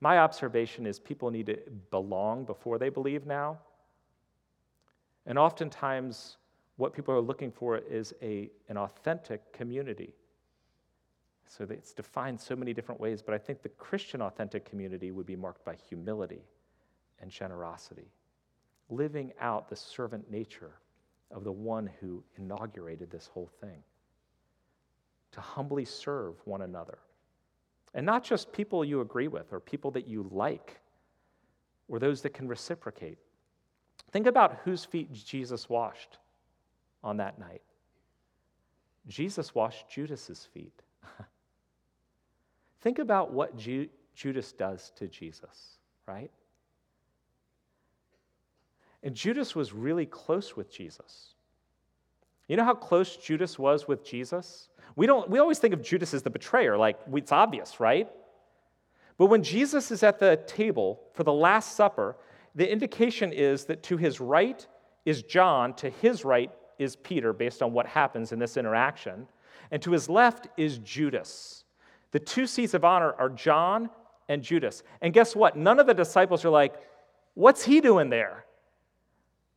My 0.00 0.18
observation 0.18 0.86
is 0.86 0.98
people 0.98 1.30
need 1.30 1.46
to 1.46 1.58
belong 1.90 2.44
before 2.44 2.78
they 2.78 2.88
believe 2.88 3.26
now. 3.26 3.58
And 5.26 5.38
oftentimes, 5.38 6.36
what 6.76 6.92
people 6.92 7.14
are 7.14 7.20
looking 7.20 7.50
for 7.50 7.78
is 7.78 8.14
a, 8.22 8.50
an 8.68 8.76
authentic 8.76 9.52
community. 9.52 10.14
So 11.46 11.66
it's 11.70 11.92
defined 11.92 12.40
so 12.40 12.56
many 12.56 12.72
different 12.72 13.00
ways, 13.00 13.22
but 13.22 13.34
I 13.34 13.38
think 13.38 13.62
the 13.62 13.68
Christian 13.70 14.20
authentic 14.20 14.68
community 14.68 15.10
would 15.10 15.26
be 15.26 15.36
marked 15.36 15.64
by 15.64 15.76
humility 15.88 16.42
and 17.20 17.30
generosity, 17.30 18.10
living 18.90 19.32
out 19.40 19.68
the 19.68 19.76
servant 19.76 20.30
nature 20.30 20.72
of 21.30 21.44
the 21.44 21.52
one 21.52 21.90
who 22.00 22.22
inaugurated 22.36 23.10
this 23.10 23.28
whole 23.32 23.50
thing. 23.60 23.82
To 25.32 25.40
humbly 25.40 25.84
serve 25.84 26.34
one 26.44 26.62
another. 26.62 26.98
And 27.94 28.04
not 28.04 28.24
just 28.24 28.52
people 28.52 28.84
you 28.84 29.00
agree 29.00 29.28
with 29.28 29.52
or 29.52 29.60
people 29.60 29.90
that 29.92 30.06
you 30.06 30.28
like 30.30 30.80
or 31.88 31.98
those 31.98 32.22
that 32.22 32.34
can 32.34 32.48
reciprocate. 32.48 33.18
Think 34.10 34.26
about 34.26 34.60
whose 34.64 34.84
feet 34.84 35.12
Jesus 35.12 35.68
washed 35.68 36.18
on 37.02 37.16
that 37.18 37.38
night. 37.38 37.62
Jesus 39.08 39.54
washed 39.54 39.88
Judas's 39.88 40.48
feet. 40.52 40.82
Think 42.80 42.98
about 42.98 43.32
what 43.32 43.56
Ju- 43.56 43.88
Judas 44.14 44.52
does 44.52 44.92
to 44.96 45.08
Jesus, 45.08 45.78
right? 46.06 46.30
And 49.02 49.14
Judas 49.14 49.54
was 49.54 49.72
really 49.72 50.06
close 50.06 50.56
with 50.56 50.70
Jesus. 50.70 51.34
You 52.48 52.56
know 52.56 52.64
how 52.64 52.74
close 52.74 53.16
Judas 53.16 53.58
was 53.58 53.88
with 53.88 54.04
Jesus? 54.04 54.68
We, 54.94 55.06
don't, 55.06 55.28
we 55.28 55.38
always 55.38 55.58
think 55.58 55.74
of 55.74 55.82
Judas 55.82 56.14
as 56.14 56.22
the 56.22 56.30
betrayer, 56.30 56.76
like 56.76 56.98
it's 57.12 57.32
obvious, 57.32 57.80
right? 57.80 58.08
But 59.18 59.26
when 59.26 59.42
Jesus 59.42 59.90
is 59.90 60.02
at 60.02 60.18
the 60.18 60.40
table 60.46 61.00
for 61.14 61.24
the 61.24 61.32
Last 61.32 61.76
Supper, 61.76 62.16
the 62.54 62.70
indication 62.70 63.32
is 63.32 63.64
that 63.66 63.82
to 63.84 63.96
his 63.96 64.20
right 64.20 64.66
is 65.04 65.22
John, 65.22 65.74
to 65.74 65.90
his 65.90 66.24
right 66.24 66.50
is 66.78 66.96
Peter, 66.96 67.32
based 67.32 67.62
on 67.62 67.72
what 67.72 67.86
happens 67.86 68.32
in 68.32 68.38
this 68.38 68.56
interaction, 68.56 69.26
and 69.70 69.80
to 69.82 69.92
his 69.92 70.08
left 70.08 70.48
is 70.56 70.78
Judas. 70.78 71.64
The 72.16 72.20
two 72.20 72.46
seats 72.46 72.72
of 72.72 72.82
honor 72.82 73.12
are 73.18 73.28
John 73.28 73.90
and 74.30 74.42
Judas. 74.42 74.82
And 75.02 75.12
guess 75.12 75.36
what? 75.36 75.54
None 75.54 75.78
of 75.78 75.86
the 75.86 75.92
disciples 75.92 76.46
are 76.46 76.48
like, 76.48 76.72
What's 77.34 77.62
he 77.62 77.82
doing 77.82 78.08
there? 78.08 78.46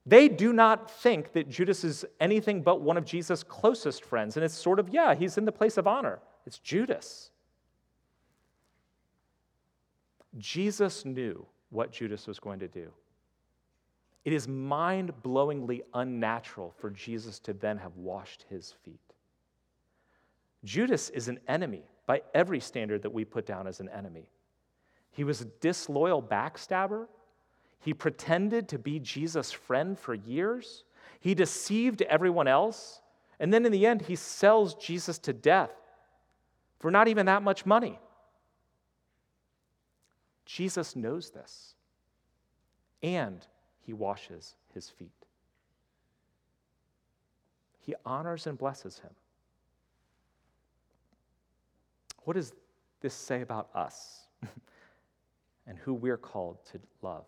They 0.05 0.27
do 0.27 0.51
not 0.51 0.91
think 0.91 1.31
that 1.31 1.47
Judas 1.47 1.85
is 1.85 2.03
anything 2.19 2.61
but 2.61 2.81
one 2.81 2.97
of 2.97 3.05
Jesus' 3.05 3.43
closest 3.43 4.03
friends. 4.03 4.35
And 4.35 4.43
it's 4.43 4.55
sort 4.55 4.77
of, 4.77 4.89
yeah, 4.89 5.15
he's 5.15 5.37
in 5.37 5.45
the 5.45 5.53
place 5.53 5.77
of 5.77 5.87
honor. 5.87 6.19
It's 6.45 6.59
Judas. 6.59 7.31
Jesus 10.37 11.05
knew 11.05 11.45
what 11.69 11.93
Judas 11.93 12.27
was 12.27 12.39
going 12.39 12.59
to 12.59 12.67
do. 12.67 12.91
It 14.25 14.33
is 14.33 14.49
mind 14.49 15.13
blowingly 15.23 15.83
unnatural 15.93 16.73
for 16.77 16.89
Jesus 16.89 17.39
to 17.39 17.53
then 17.53 17.77
have 17.77 17.95
washed 17.95 18.43
his 18.49 18.73
feet. 18.83 18.99
Judas 20.65 21.09
is 21.11 21.29
an 21.29 21.39
enemy 21.47 21.83
by 22.09 22.23
every 22.33 22.59
standard 22.59 23.03
that 23.03 23.13
we 23.13 23.23
put 23.23 23.45
down 23.45 23.67
as 23.67 23.79
an 23.79 23.87
enemy. 23.89 24.31
He 25.11 25.23
was 25.23 25.41
a 25.41 25.45
disloyal 25.45 26.23
backstabber. 26.23 27.05
He 27.81 27.93
pretended 27.93 28.67
to 28.69 28.79
be 28.79 28.97
Jesus' 28.97 29.51
friend 29.51 29.95
for 29.95 30.15
years. 30.15 30.85
He 31.19 31.35
deceived 31.35 32.01
everyone 32.01 32.47
else. 32.47 33.03
And 33.39 33.53
then 33.53 33.63
in 33.63 33.71
the 33.71 33.85
end, 33.85 34.01
he 34.01 34.15
sells 34.15 34.73
Jesus 34.73 35.19
to 35.19 35.33
death 35.33 35.69
for 36.79 36.89
not 36.89 37.07
even 37.07 37.27
that 37.27 37.43
much 37.43 37.63
money. 37.63 37.99
Jesus 40.47 40.95
knows 40.95 41.29
this. 41.29 41.75
And 43.03 43.45
he 43.85 43.93
washes 43.93 44.55
his 44.73 44.89
feet. 44.89 45.11
He 47.81 47.93
honors 48.03 48.47
and 48.47 48.57
blesses 48.57 48.97
him. 48.97 49.11
What 52.23 52.35
does 52.35 52.53
this 53.01 53.13
say 53.13 53.41
about 53.41 53.69
us 53.73 54.27
and 55.67 55.77
who 55.77 55.93
we're 55.93 56.17
called 56.17 56.63
to 56.71 56.79
love? 57.01 57.25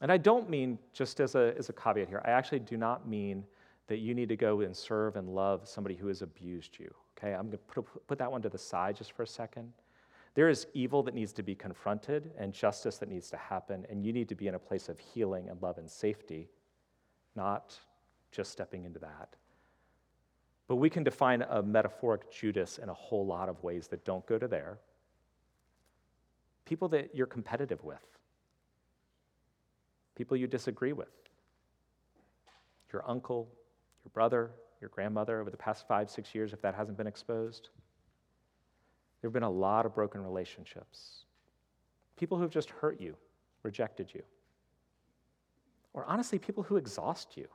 And 0.00 0.10
I 0.10 0.16
don't 0.16 0.50
mean, 0.50 0.78
just 0.92 1.20
as 1.20 1.36
a, 1.36 1.54
as 1.56 1.68
a 1.68 1.72
caveat 1.72 2.08
here, 2.08 2.20
I 2.24 2.30
actually 2.30 2.58
do 2.58 2.76
not 2.76 3.08
mean 3.08 3.44
that 3.86 3.98
you 3.98 4.14
need 4.14 4.28
to 4.30 4.36
go 4.36 4.60
and 4.60 4.76
serve 4.76 5.16
and 5.16 5.28
love 5.28 5.68
somebody 5.68 5.94
who 5.94 6.08
has 6.08 6.22
abused 6.22 6.78
you. 6.78 6.92
Okay, 7.16 7.34
I'm 7.34 7.46
going 7.46 7.52
to 7.52 7.58
put, 7.58 8.06
put 8.08 8.18
that 8.18 8.30
one 8.30 8.42
to 8.42 8.48
the 8.48 8.58
side 8.58 8.96
just 8.96 9.12
for 9.12 9.22
a 9.22 9.26
second. 9.26 9.72
There 10.34 10.48
is 10.48 10.66
evil 10.74 11.02
that 11.04 11.14
needs 11.14 11.32
to 11.34 11.42
be 11.42 11.54
confronted 11.54 12.32
and 12.38 12.52
justice 12.52 12.96
that 12.98 13.08
needs 13.08 13.28
to 13.30 13.36
happen, 13.36 13.86
and 13.90 14.04
you 14.04 14.12
need 14.12 14.28
to 14.30 14.34
be 14.34 14.48
in 14.48 14.54
a 14.54 14.58
place 14.58 14.88
of 14.88 14.98
healing 14.98 15.48
and 15.50 15.60
love 15.62 15.78
and 15.78 15.88
safety, 15.88 16.48
not 17.36 17.78
just 18.32 18.50
stepping 18.50 18.84
into 18.84 18.98
that. 19.00 19.36
But 20.68 20.76
we 20.76 20.88
can 20.88 21.04
define 21.04 21.42
a 21.42 21.62
metaphoric 21.62 22.30
Judas 22.30 22.78
in 22.78 22.88
a 22.88 22.94
whole 22.94 23.26
lot 23.26 23.48
of 23.48 23.62
ways 23.62 23.88
that 23.88 24.04
don't 24.04 24.24
go 24.26 24.38
to 24.38 24.48
there. 24.48 24.78
People 26.64 26.88
that 26.88 27.14
you're 27.14 27.26
competitive 27.26 27.82
with, 27.84 28.04
people 30.14 30.36
you 30.36 30.46
disagree 30.46 30.92
with. 30.92 31.08
Your 32.92 33.08
uncle, 33.08 33.48
your 34.04 34.10
brother, 34.12 34.50
your 34.80 34.90
grandmother 34.90 35.40
over 35.40 35.50
the 35.50 35.56
past 35.56 35.86
five, 35.88 36.10
six 36.10 36.34
years, 36.34 36.52
if 36.52 36.60
that 36.62 36.74
hasn't 36.74 36.96
been 36.96 37.06
exposed. 37.06 37.70
There 39.20 39.28
have 39.28 39.32
been 39.32 39.42
a 39.42 39.50
lot 39.50 39.86
of 39.86 39.94
broken 39.94 40.22
relationships. 40.22 41.24
People 42.16 42.36
who 42.36 42.42
have 42.42 42.50
just 42.50 42.70
hurt 42.70 43.00
you 43.00 43.16
rejected 43.62 44.12
you. 44.12 44.22
Or 45.94 46.04
honestly, 46.06 46.38
people 46.38 46.64
who 46.64 46.76
exhaust 46.76 47.36
you. 47.36 47.46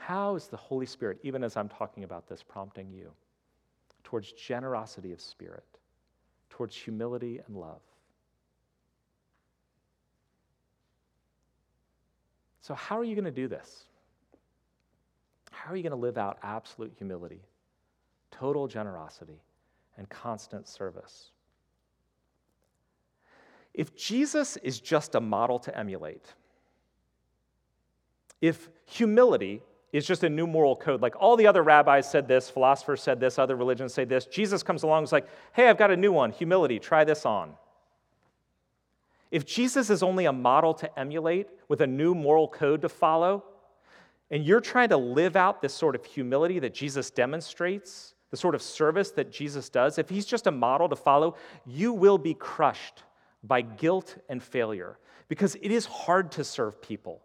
How 0.00 0.34
is 0.34 0.46
the 0.46 0.56
Holy 0.56 0.86
Spirit, 0.86 1.18
even 1.22 1.44
as 1.44 1.58
I'm 1.58 1.68
talking 1.68 2.04
about 2.04 2.26
this, 2.26 2.42
prompting 2.42 2.90
you 2.90 3.12
towards 4.02 4.32
generosity 4.32 5.12
of 5.12 5.20
spirit, 5.20 5.62
towards 6.48 6.74
humility 6.74 7.38
and 7.46 7.54
love? 7.54 7.82
So, 12.62 12.72
how 12.72 12.98
are 12.98 13.04
you 13.04 13.14
going 13.14 13.26
to 13.26 13.30
do 13.30 13.46
this? 13.46 13.84
How 15.50 15.70
are 15.70 15.76
you 15.76 15.82
going 15.82 15.90
to 15.90 15.96
live 15.96 16.16
out 16.16 16.38
absolute 16.42 16.94
humility, 16.96 17.42
total 18.30 18.66
generosity, 18.68 19.42
and 19.98 20.08
constant 20.08 20.66
service? 20.66 21.30
If 23.74 23.94
Jesus 23.94 24.56
is 24.56 24.80
just 24.80 25.14
a 25.14 25.20
model 25.20 25.58
to 25.58 25.78
emulate, 25.78 26.24
if 28.40 28.70
humility 28.86 29.62
is 29.92 30.06
just 30.06 30.22
a 30.22 30.28
new 30.28 30.46
moral 30.46 30.76
code, 30.76 31.02
like 31.02 31.14
all 31.18 31.36
the 31.36 31.46
other 31.46 31.62
rabbis 31.62 32.10
said 32.10 32.28
this, 32.28 32.48
philosophers 32.48 33.02
said 33.02 33.18
this, 33.18 33.38
other 33.38 33.56
religions 33.56 33.92
say 33.92 34.04
this, 34.04 34.26
Jesus 34.26 34.62
comes 34.62 34.82
along 34.82 34.98
and 34.98 35.08
is 35.08 35.12
like, 35.12 35.26
hey, 35.52 35.68
I've 35.68 35.78
got 35.78 35.90
a 35.90 35.96
new 35.96 36.12
one, 36.12 36.30
humility, 36.30 36.78
try 36.78 37.04
this 37.04 37.26
on. 37.26 37.54
If 39.30 39.44
Jesus 39.46 39.90
is 39.90 40.02
only 40.02 40.26
a 40.26 40.32
model 40.32 40.74
to 40.74 40.98
emulate 40.98 41.48
with 41.68 41.80
a 41.80 41.86
new 41.86 42.14
moral 42.14 42.48
code 42.48 42.82
to 42.82 42.88
follow, 42.88 43.44
and 44.30 44.44
you're 44.44 44.60
trying 44.60 44.90
to 44.90 44.96
live 44.96 45.34
out 45.34 45.60
this 45.60 45.74
sort 45.74 45.94
of 45.94 46.04
humility 46.04 46.60
that 46.60 46.74
Jesus 46.74 47.10
demonstrates, 47.10 48.14
the 48.30 48.36
sort 48.36 48.54
of 48.54 48.62
service 48.62 49.10
that 49.12 49.32
Jesus 49.32 49.68
does, 49.68 49.98
if 49.98 50.08
he's 50.08 50.26
just 50.26 50.46
a 50.46 50.52
model 50.52 50.88
to 50.88 50.96
follow, 50.96 51.34
you 51.66 51.92
will 51.92 52.18
be 52.18 52.34
crushed 52.34 53.02
by 53.42 53.60
guilt 53.60 54.16
and 54.28 54.40
failure. 54.40 54.98
Because 55.28 55.56
it 55.56 55.70
is 55.70 55.86
hard 55.86 56.32
to 56.32 56.44
serve 56.44 56.80
people. 56.80 57.22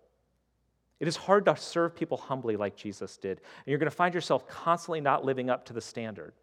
It 0.99 1.07
is 1.07 1.15
hard 1.15 1.45
to 1.45 1.55
serve 1.55 1.95
people 1.95 2.17
humbly 2.17 2.55
like 2.55 2.75
Jesus 2.75 3.17
did. 3.17 3.37
And 3.39 3.67
you're 3.67 3.79
going 3.79 3.89
to 3.89 3.95
find 3.95 4.13
yourself 4.13 4.47
constantly 4.47 5.01
not 5.01 5.25
living 5.25 5.49
up 5.49 5.65
to 5.65 5.73
the 5.73 5.81
standard. 5.81 6.33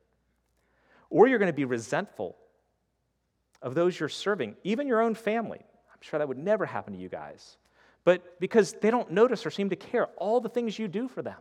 Or 1.10 1.26
you're 1.26 1.38
going 1.38 1.50
to 1.50 1.54
be 1.54 1.64
resentful 1.64 2.36
of 3.62 3.74
those 3.74 3.98
you're 3.98 4.08
serving, 4.08 4.56
even 4.64 4.86
your 4.86 5.00
own 5.00 5.14
family. 5.14 5.60
I'm 5.60 6.00
sure 6.00 6.18
that 6.18 6.28
would 6.28 6.38
never 6.38 6.66
happen 6.66 6.92
to 6.92 6.98
you 6.98 7.08
guys. 7.08 7.56
But 8.04 8.40
because 8.40 8.74
they 8.80 8.90
don't 8.90 9.10
notice 9.10 9.46
or 9.46 9.50
seem 9.50 9.70
to 9.70 9.76
care 9.76 10.06
all 10.16 10.40
the 10.40 10.48
things 10.48 10.78
you 10.78 10.88
do 10.88 11.08
for 11.08 11.22
them. 11.22 11.38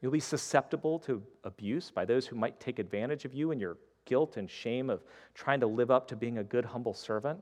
You'll 0.00 0.12
be 0.12 0.20
susceptible 0.20 0.98
to 1.00 1.22
abuse 1.44 1.90
by 1.90 2.04
those 2.04 2.26
who 2.26 2.36
might 2.36 2.58
take 2.58 2.78
advantage 2.78 3.24
of 3.24 3.34
you 3.34 3.50
and 3.50 3.60
your 3.60 3.76
guilt 4.06 4.36
and 4.36 4.50
shame 4.50 4.88
of 4.88 5.02
trying 5.34 5.60
to 5.60 5.66
live 5.66 5.90
up 5.90 6.08
to 6.08 6.16
being 6.16 6.38
a 6.38 6.44
good, 6.44 6.64
humble 6.64 6.94
servant. 6.94 7.40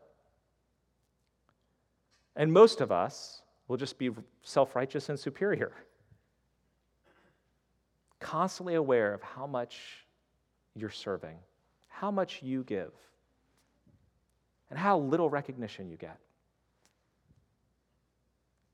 And 2.36 2.52
most 2.52 2.80
of 2.80 2.92
us 2.92 3.42
will 3.66 3.76
just 3.76 3.98
be 3.98 4.10
self 4.42 4.74
righteous 4.74 5.08
and 5.08 5.18
superior, 5.18 5.72
constantly 8.20 8.74
aware 8.74 9.12
of 9.12 9.22
how 9.22 9.46
much 9.46 10.06
you're 10.74 10.90
serving, 10.90 11.36
how 11.88 12.10
much 12.10 12.42
you 12.42 12.62
give, 12.64 12.92
and 14.70 14.78
how 14.78 14.98
little 14.98 15.28
recognition 15.28 15.88
you 15.88 15.96
get, 15.96 16.18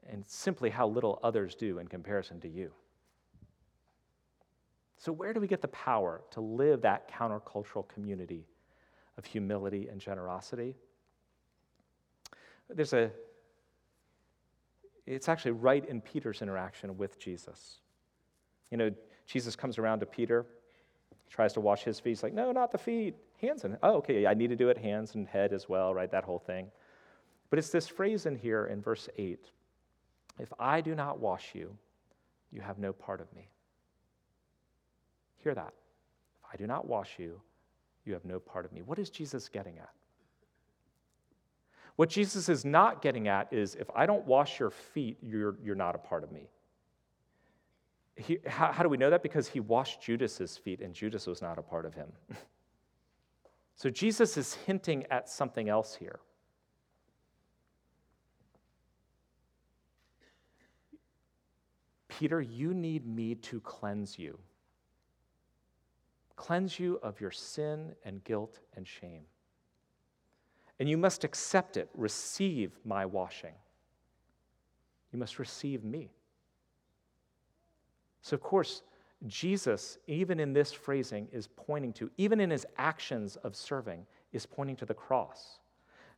and 0.09 0.25
simply 0.27 0.71
how 0.71 0.87
little 0.87 1.19
others 1.23 1.55
do 1.55 1.79
in 1.79 1.89
comparison 1.89 2.41
to 2.41 2.49
you. 2.49 2.71
So, 5.05 5.13
where 5.13 5.33
do 5.35 5.41
we 5.41 5.47
get 5.47 5.61
the 5.61 5.69
power 5.69 6.23
to 6.31 6.41
live 6.41 6.81
that 6.83 7.11
countercultural 7.11 7.87
community 7.89 8.47
of 9.19 9.25
humility 9.25 9.89
and 9.89 10.01
generosity? 10.01 10.77
There's 12.71 12.95
a, 12.95 13.11
it's 15.07 15.29
actually 15.29 15.53
right 15.53 15.87
in 15.89 16.01
Peter's 16.01 16.43
interaction 16.43 16.97
with 16.97 17.19
Jesus. 17.19 17.81
You 18.71 18.79
know, 18.79 18.91
Jesus 19.27 19.57
comes 19.57 19.79
around 19.79 20.01
to 20.01 20.07
Peter, 20.07 20.47
tries 21.31 21.53
to 21.55 21.61
wash 21.61 21.85
his 21.85 22.01
feet. 22.01 22.11
He's 22.11 22.23
like, 22.23 22.35
no, 22.35 22.53
not 22.53 22.73
the 22.73 22.79
feet, 22.79 23.15
hands 23.41 23.65
and, 23.65 23.77
oh, 23.83 23.97
okay, 23.97 24.27
I 24.27 24.35
need 24.35 24.49
to 24.49 24.57
do 24.57 24.69
it, 24.69 24.79
hands 24.79 25.15
and 25.15 25.27
head 25.27 25.53
as 25.53 25.69
well, 25.69 25.95
right? 25.95 26.11
That 26.11 26.25
whole 26.25 26.39
thing. 26.39 26.71
But 27.51 27.59
it's 27.59 27.71
this 27.71 27.87
phrase 27.87 28.27
in 28.27 28.37
here 28.37 28.67
in 28.67 28.81
verse 28.81 29.09
8 29.17 29.51
if 30.41 30.53
I 30.59 30.81
do 30.81 30.97
not 30.97 31.21
wash 31.21 31.55
you, 31.55 31.77
you 32.51 32.61
have 32.61 32.79
no 32.79 32.93
part 32.93 33.21
of 33.21 33.33
me. 33.35 33.49
Hear 35.37 35.55
that. 35.55 35.73
If 36.39 36.53
I 36.53 36.57
do 36.57 36.67
not 36.67 36.89
wash 36.89 37.19
you, 37.19 37.41
you 38.05 38.15
have 38.15 38.25
no 38.25 38.41
part 38.41 38.65
of 38.65 38.73
me. 38.73 38.83
What 38.83 38.99
is 38.99 39.11
Jesus 39.11 39.49
getting 39.49 39.79
at? 39.79 39.91
What 41.97 42.09
Jesus 42.09 42.49
is 42.49 42.65
not 42.65 43.03
getting 43.03 43.29
at 43.29 43.53
is 43.53 43.75
if 43.77 43.89
I 43.95 44.07
don't 44.07 44.27
wash 44.27 44.59
your 44.59 44.71
feet, 44.71 45.19
you're, 45.23 45.57
you're 45.63 45.75
not 45.75 45.95
a 45.95 45.99
part 45.99 46.25
of 46.25 46.33
me. 46.33 46.49
He, 48.17 48.39
how, 48.47 48.73
how 48.73 48.83
do 48.83 48.89
we 48.89 48.97
know 48.97 49.11
that? 49.11 49.23
Because 49.23 49.49
he 49.49 49.61
washed 49.61 50.03
Judas's 50.03 50.57
feet 50.57 50.81
and 50.81 50.95
Judas 50.95 51.27
was 51.27 51.43
not 51.43 51.59
a 51.59 51.63
part 51.63 51.85
of 51.85 51.95
him. 51.95 52.09
so 53.77 53.91
Jesus 53.91 54.37
is 54.37 54.55
hinting 54.55 55.05
at 55.11 55.29
something 55.29 55.69
else 55.69 55.95
here. 55.95 56.21
Peter, 62.09 62.41
you 62.41 62.73
need 62.73 63.07
me 63.07 63.35
to 63.35 63.61
cleanse 63.61 64.19
you 64.19 64.39
cleanse 66.37 66.79
you 66.79 66.99
of 67.03 67.21
your 67.21 67.31
sin 67.31 67.95
and 68.05 68.23
guilt 68.25 68.61
and 68.77 68.87
shame. 68.87 69.23
And 70.81 70.89
you 70.89 70.97
must 70.97 71.25
accept 71.25 71.77
it, 71.77 71.89
receive 71.95 72.73
my 72.85 73.07
washing. 73.07 73.55
You 75.13 75.19
must 75.19 75.39
receive 75.39 75.85
me. 75.85 76.11
So, 78.23 78.35
of 78.35 78.43
course, 78.43 78.83
Jesus, 79.27 79.99
even 80.07 80.41
in 80.41 80.53
this 80.53 80.73
phrasing, 80.73 81.29
is 81.33 81.49
pointing 81.57 81.93
to, 81.95 82.11
even 82.17 82.41
in 82.41 82.51
his 82.51 82.67
actions 82.77 83.37
of 83.37 83.55
serving, 83.55 84.05
is 84.33 84.45
pointing 84.45 84.77
to 84.77 84.87
the 84.87 84.95
cross. 84.95 85.61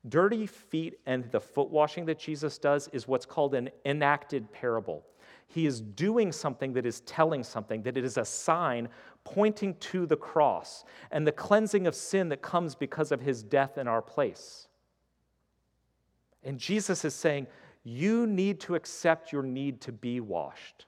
Dirty 0.08 0.46
feet 0.46 0.98
and 1.06 1.30
the 1.30 1.40
foot 1.40 1.70
washing 1.70 2.06
that 2.06 2.18
Jesus 2.18 2.58
does 2.58 2.88
is 2.92 3.06
what's 3.06 3.26
called 3.26 3.54
an 3.54 3.70
enacted 3.84 4.50
parable. 4.52 5.04
He 5.46 5.66
is 5.66 5.80
doing 5.80 6.32
something 6.32 6.72
that 6.74 6.84
is 6.84 7.00
telling 7.00 7.42
something, 7.42 7.82
that 7.82 7.96
it 7.96 8.04
is 8.04 8.16
a 8.16 8.24
sign 8.24 8.88
pointing 9.24 9.74
to 9.76 10.06
the 10.06 10.16
cross 10.16 10.84
and 11.10 11.26
the 11.26 11.32
cleansing 11.32 11.86
of 11.86 11.94
sin 11.94 12.28
that 12.28 12.42
comes 12.42 12.74
because 12.74 13.12
of 13.12 13.20
his 13.20 13.42
death 13.42 13.78
in 13.78 13.88
our 13.88 14.02
place. 14.02 14.68
And 16.44 16.58
Jesus 16.58 17.04
is 17.04 17.14
saying, 17.14 17.46
You 17.84 18.26
need 18.26 18.60
to 18.60 18.74
accept 18.74 19.32
your 19.32 19.42
need 19.42 19.80
to 19.82 19.92
be 19.92 20.20
washed. 20.20 20.86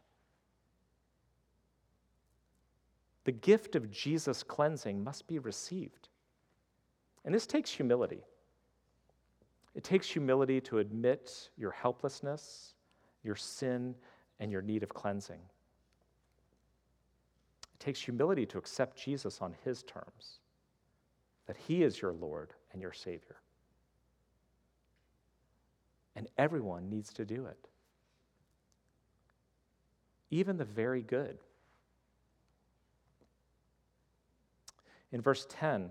The 3.25 3.33
gift 3.33 3.77
of 3.77 3.91
Jesus' 3.91 4.43
cleansing 4.43 5.05
must 5.05 5.27
be 5.27 5.39
received. 5.39 6.09
And 7.25 7.35
this 7.35 7.47
takes 7.47 7.71
humility. 7.71 8.23
It 9.75 9.85
takes 9.85 10.09
humility 10.09 10.61
to 10.63 10.79
admit 10.79 11.51
your 11.57 11.73
helplessness, 11.73 12.75
your 13.23 13.37
sin, 13.37 13.95
and 14.41 14.51
your 14.51 14.63
need 14.63 14.83
of 14.83 14.89
cleansing. 14.91 15.41
It 17.75 17.81
takes 17.81 18.01
humility 18.01 18.47
to 18.47 18.59
accept 18.59 19.03
Jesus 19.03 19.41
on 19.41 19.55
his 19.65 19.83
terms, 19.83 20.41
that 21.47 21.57
he 21.57 21.83
is 21.83 22.01
your 22.01 22.13
Lord 22.13 22.53
and 22.73 22.81
your 22.81 22.93
Savior. 22.93 23.37
And 26.17 26.29
everyone 26.37 26.91
needs 26.91 27.13
to 27.15 27.25
do 27.25 27.47
it, 27.47 27.69
even 30.31 30.57
the 30.57 30.65
very 30.65 31.03
good. 31.03 31.39
In 35.13 35.23
verse 35.23 35.47
10, 35.49 35.91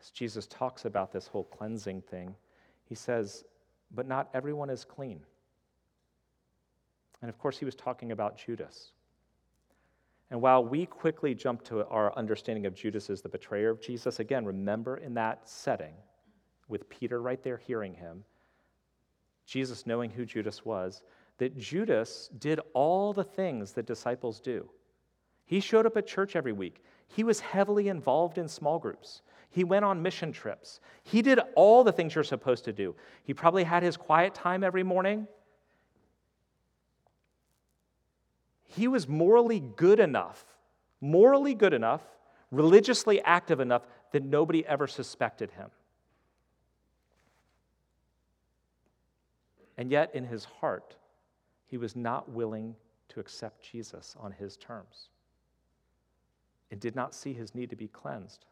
as 0.00 0.10
Jesus 0.10 0.46
talks 0.46 0.86
about 0.86 1.12
this 1.12 1.26
whole 1.26 1.44
cleansing 1.44 2.02
thing, 2.02 2.34
he 2.84 2.94
says, 2.94 3.44
But 3.94 4.08
not 4.08 4.28
everyone 4.34 4.70
is 4.70 4.84
clean. 4.84 5.20
And 7.24 7.30
of 7.30 7.38
course, 7.38 7.56
he 7.56 7.64
was 7.64 7.74
talking 7.74 8.12
about 8.12 8.36
Judas. 8.36 8.92
And 10.30 10.42
while 10.42 10.62
we 10.62 10.84
quickly 10.84 11.34
jump 11.34 11.64
to 11.64 11.86
our 11.86 12.14
understanding 12.18 12.66
of 12.66 12.74
Judas 12.74 13.08
as 13.08 13.22
the 13.22 13.30
betrayer 13.30 13.70
of 13.70 13.80
Jesus, 13.80 14.20
again, 14.20 14.44
remember 14.44 14.98
in 14.98 15.14
that 15.14 15.48
setting, 15.48 15.94
with 16.68 16.86
Peter 16.90 17.22
right 17.22 17.42
there 17.42 17.56
hearing 17.56 17.94
him, 17.94 18.24
Jesus 19.46 19.86
knowing 19.86 20.10
who 20.10 20.26
Judas 20.26 20.66
was, 20.66 21.02
that 21.38 21.56
Judas 21.56 22.28
did 22.40 22.60
all 22.74 23.14
the 23.14 23.24
things 23.24 23.72
that 23.72 23.86
disciples 23.86 24.38
do. 24.38 24.68
He 25.46 25.60
showed 25.60 25.86
up 25.86 25.96
at 25.96 26.06
church 26.06 26.36
every 26.36 26.52
week. 26.52 26.84
He 27.06 27.24
was 27.24 27.40
heavily 27.40 27.88
involved 27.88 28.36
in 28.36 28.48
small 28.48 28.78
groups. 28.78 29.22
He 29.48 29.64
went 29.64 29.86
on 29.86 30.02
mission 30.02 30.30
trips. 30.30 30.80
He 31.04 31.22
did 31.22 31.40
all 31.56 31.84
the 31.84 31.92
things 31.92 32.14
you're 32.14 32.22
supposed 32.22 32.66
to 32.66 32.72
do. 32.74 32.94
He 33.22 33.32
probably 33.32 33.64
had 33.64 33.82
his 33.82 33.96
quiet 33.96 34.34
time 34.34 34.62
every 34.62 34.82
morning. 34.82 35.26
He 38.76 38.88
was 38.88 39.08
morally 39.08 39.60
good 39.60 40.00
enough, 40.00 40.44
morally 41.00 41.54
good 41.54 41.72
enough, 41.72 42.02
religiously 42.50 43.20
active 43.22 43.60
enough 43.60 43.82
that 44.12 44.24
nobody 44.24 44.66
ever 44.66 44.86
suspected 44.86 45.50
him. 45.52 45.70
And 49.76 49.90
yet, 49.90 50.14
in 50.14 50.24
his 50.24 50.44
heart, 50.44 50.96
he 51.66 51.76
was 51.76 51.96
not 51.96 52.30
willing 52.30 52.76
to 53.08 53.20
accept 53.20 53.62
Jesus 53.62 54.16
on 54.18 54.32
his 54.32 54.56
terms 54.56 55.08
and 56.70 56.80
did 56.80 56.94
not 56.94 57.14
see 57.14 57.32
his 57.32 57.54
need 57.54 57.70
to 57.70 57.76
be 57.76 57.88
cleansed. 57.88 58.46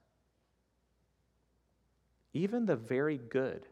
Even 2.35 2.67
the 2.67 2.77
very 2.77 3.19
good, 3.19 3.67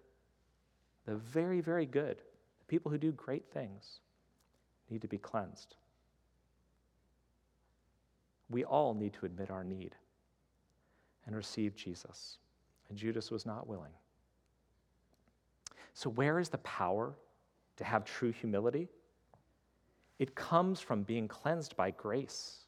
the 1.07 1.17
very, 1.17 1.61
very 1.61 1.87
good, 1.87 2.19
the 2.19 2.67
people 2.67 2.91
who 2.91 2.99
do 2.99 3.13
great 3.13 3.49
things, 3.53 4.01
need 4.91 5.03
to 5.03 5.09
be 5.09 5.19
cleansed. 5.19 5.77
We 8.51 8.65
all 8.65 8.93
need 8.95 9.15
to 9.15 9.27
admit 9.27 9.51
our 9.51 9.65
need 9.65 9.95
and 11.27 11.37
receive 11.37 11.77
Jesus. 11.77 12.39
And 12.89 12.99
Judas 12.99 13.31
was 13.31 13.47
not 13.47 13.69
willing. 13.69 13.93
So, 15.95 16.11
where 16.11 16.39
is 16.39 16.49
the 16.49 16.59
power 16.59 17.15
to 17.77 17.85
have 17.85 18.05
true 18.05 18.33
humility? 18.33 18.89
It 20.19 20.35
comes 20.35 20.81
from 20.81 21.03
being 21.03 21.29
cleansed 21.29 21.77
by 21.77 21.93
grace, 21.93 22.59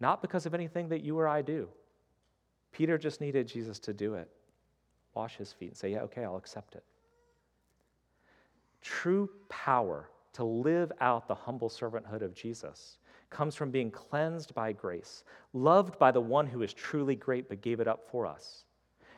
not 0.00 0.22
because 0.22 0.46
of 0.46 0.54
anything 0.54 0.88
that 0.88 1.02
you 1.02 1.18
or 1.18 1.28
I 1.28 1.42
do. 1.42 1.68
Peter 2.72 2.98
just 2.98 3.20
needed 3.20 3.46
Jesus 3.46 3.78
to 3.80 3.92
do 3.92 4.14
it, 4.14 4.28
wash 5.14 5.36
his 5.36 5.52
feet, 5.52 5.68
and 5.68 5.76
say, 5.76 5.92
Yeah, 5.92 6.02
okay, 6.02 6.24
I'll 6.24 6.36
accept 6.36 6.74
it. 6.74 6.84
True 8.80 9.28
power 9.48 10.08
to 10.32 10.44
live 10.44 10.90
out 11.00 11.28
the 11.28 11.34
humble 11.34 11.68
servanthood 11.68 12.22
of 12.22 12.34
Jesus 12.34 12.98
comes 13.30 13.54
from 13.54 13.70
being 13.70 13.90
cleansed 13.90 14.54
by 14.54 14.72
grace, 14.72 15.24
loved 15.52 15.98
by 15.98 16.10
the 16.10 16.20
one 16.20 16.46
who 16.46 16.62
is 16.62 16.74
truly 16.74 17.14
great 17.14 17.48
but 17.48 17.62
gave 17.62 17.80
it 17.80 17.88
up 17.88 18.04
for 18.10 18.26
us. 18.26 18.64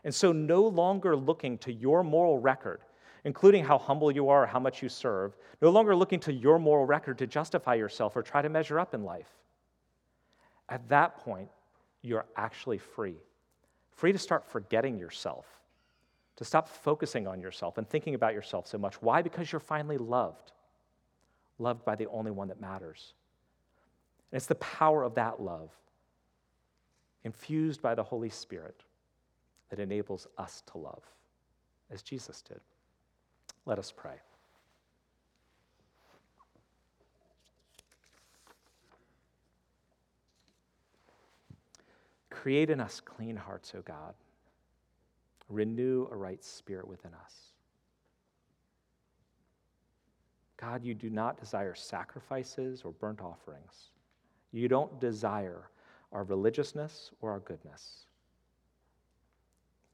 And 0.04 0.14
so, 0.14 0.32
no 0.32 0.62
longer 0.62 1.16
looking 1.16 1.58
to 1.58 1.72
your 1.72 2.02
moral 2.02 2.38
record, 2.38 2.80
including 3.24 3.64
how 3.64 3.78
humble 3.78 4.10
you 4.10 4.28
are 4.28 4.46
how 4.46 4.58
much 4.58 4.82
you 4.82 4.88
serve, 4.88 5.36
no 5.60 5.70
longer 5.70 5.94
looking 5.94 6.20
to 6.20 6.32
your 6.32 6.58
moral 6.58 6.84
record 6.84 7.18
to 7.18 7.26
justify 7.26 7.74
yourself 7.74 8.16
or 8.16 8.22
try 8.22 8.42
to 8.42 8.48
measure 8.48 8.78
up 8.78 8.94
in 8.94 9.04
life. 9.04 9.28
At 10.68 10.88
that 10.88 11.16
point, 11.18 11.48
you're 12.02 12.26
actually 12.36 12.78
free. 12.78 13.16
Free 13.92 14.12
to 14.12 14.18
start 14.18 14.44
forgetting 14.44 14.98
yourself, 14.98 15.46
to 16.36 16.44
stop 16.44 16.68
focusing 16.68 17.26
on 17.26 17.40
yourself 17.40 17.78
and 17.78 17.88
thinking 17.88 18.14
about 18.14 18.34
yourself 18.34 18.66
so 18.66 18.78
much. 18.78 19.00
Why? 19.00 19.22
Because 19.22 19.52
you're 19.52 19.60
finally 19.60 19.98
loved, 19.98 20.52
loved 21.58 21.84
by 21.84 21.94
the 21.94 22.08
only 22.08 22.30
one 22.30 22.48
that 22.48 22.60
matters. 22.60 23.14
And 24.32 24.38
it's 24.38 24.46
the 24.46 24.54
power 24.54 25.02
of 25.02 25.14
that 25.16 25.42
love, 25.42 25.70
infused 27.22 27.82
by 27.82 27.94
the 27.94 28.02
Holy 28.02 28.30
Spirit, 28.30 28.82
that 29.68 29.78
enables 29.78 30.26
us 30.38 30.62
to 30.72 30.78
love, 30.78 31.02
as 31.90 32.00
Jesus 32.02 32.40
did. 32.40 32.60
Let 33.66 33.78
us 33.78 33.92
pray. 33.94 34.14
Create 42.30 42.70
in 42.70 42.80
us 42.80 43.00
clean 43.04 43.36
hearts, 43.36 43.72
O 43.76 43.82
God. 43.82 44.14
Renew 45.48 46.08
a 46.10 46.16
right 46.16 46.42
spirit 46.42 46.88
within 46.88 47.12
us. 47.12 47.34
God, 50.56 50.82
you 50.82 50.94
do 50.94 51.10
not 51.10 51.38
desire 51.38 51.74
sacrifices 51.74 52.82
or 52.84 52.92
burnt 52.92 53.20
offerings. 53.20 53.90
You 54.52 54.68
don't 54.68 55.00
desire 55.00 55.70
our 56.12 56.24
religiousness 56.24 57.10
or 57.20 57.30
our 57.30 57.40
goodness. 57.40 58.04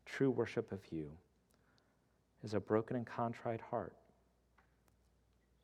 True 0.04 0.30
worship 0.30 0.72
of 0.72 0.80
you 0.90 1.10
is 2.42 2.54
a 2.54 2.60
broken 2.60 2.96
and 2.96 3.06
contrite 3.06 3.60
heart, 3.60 3.94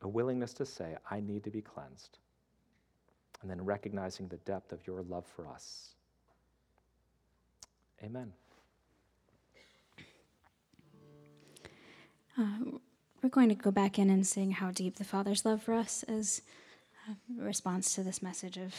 a 0.03 0.09
willingness 0.09 0.53
to 0.55 0.67
say, 0.67 0.97
I 1.11 1.21
need 1.21 1.43
to 1.45 1.51
be 1.51 1.61
cleansed, 1.61 2.19
and 3.43 3.51
then 3.51 3.65
recognizing 3.65 4.29
the 4.29 4.37
depth 4.39 4.73
of 4.73 4.87
your 4.87 5.03
love 5.03 5.27
for 5.27 5.49
us. 5.49 5.95
Amen. 8.03 8.33
Uh, 12.39 12.79
we're 13.23 13.29
going 13.29 13.49
to 13.49 13.55
go 13.55 13.71
back 13.71 13.99
in 13.99 14.11
and 14.11 14.27
sing 14.27 14.51
How 14.51 14.71
Deep 14.71 14.97
the 14.97 15.05
Father's 15.05 15.45
Love 15.45 15.63
for 15.63 15.73
Us 15.73 16.03
as 16.05 16.43
response 17.37 17.95
to 17.95 18.03
this 18.03 18.23
message 18.23 18.57
of 18.57 18.75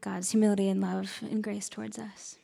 God's 0.00 0.30
humility 0.30 0.68
and 0.68 0.80
love 0.80 1.18
and 1.22 1.42
grace 1.42 1.68
towards 1.68 1.98
us. 1.98 2.36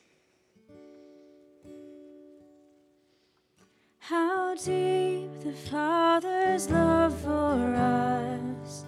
How 3.98 4.54
deep 4.54 5.30
the 5.44 5.52
Father's 5.70 6.68
love 6.68 7.18
for 7.20 7.74
us, 7.74 8.84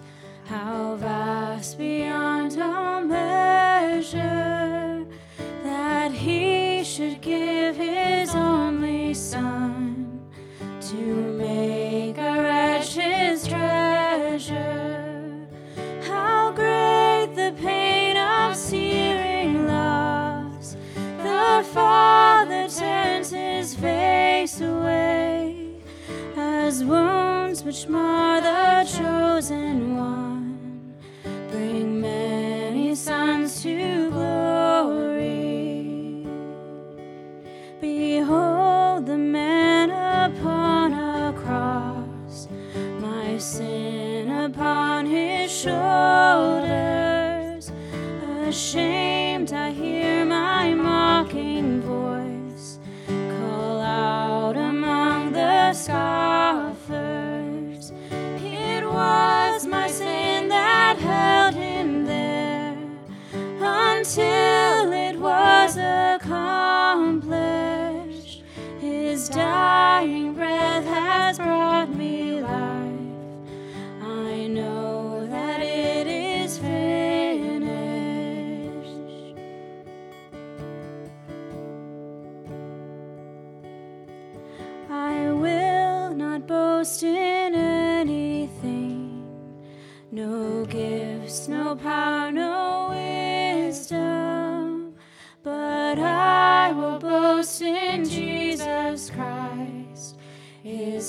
dying 70.05 70.33
breath 70.35 70.54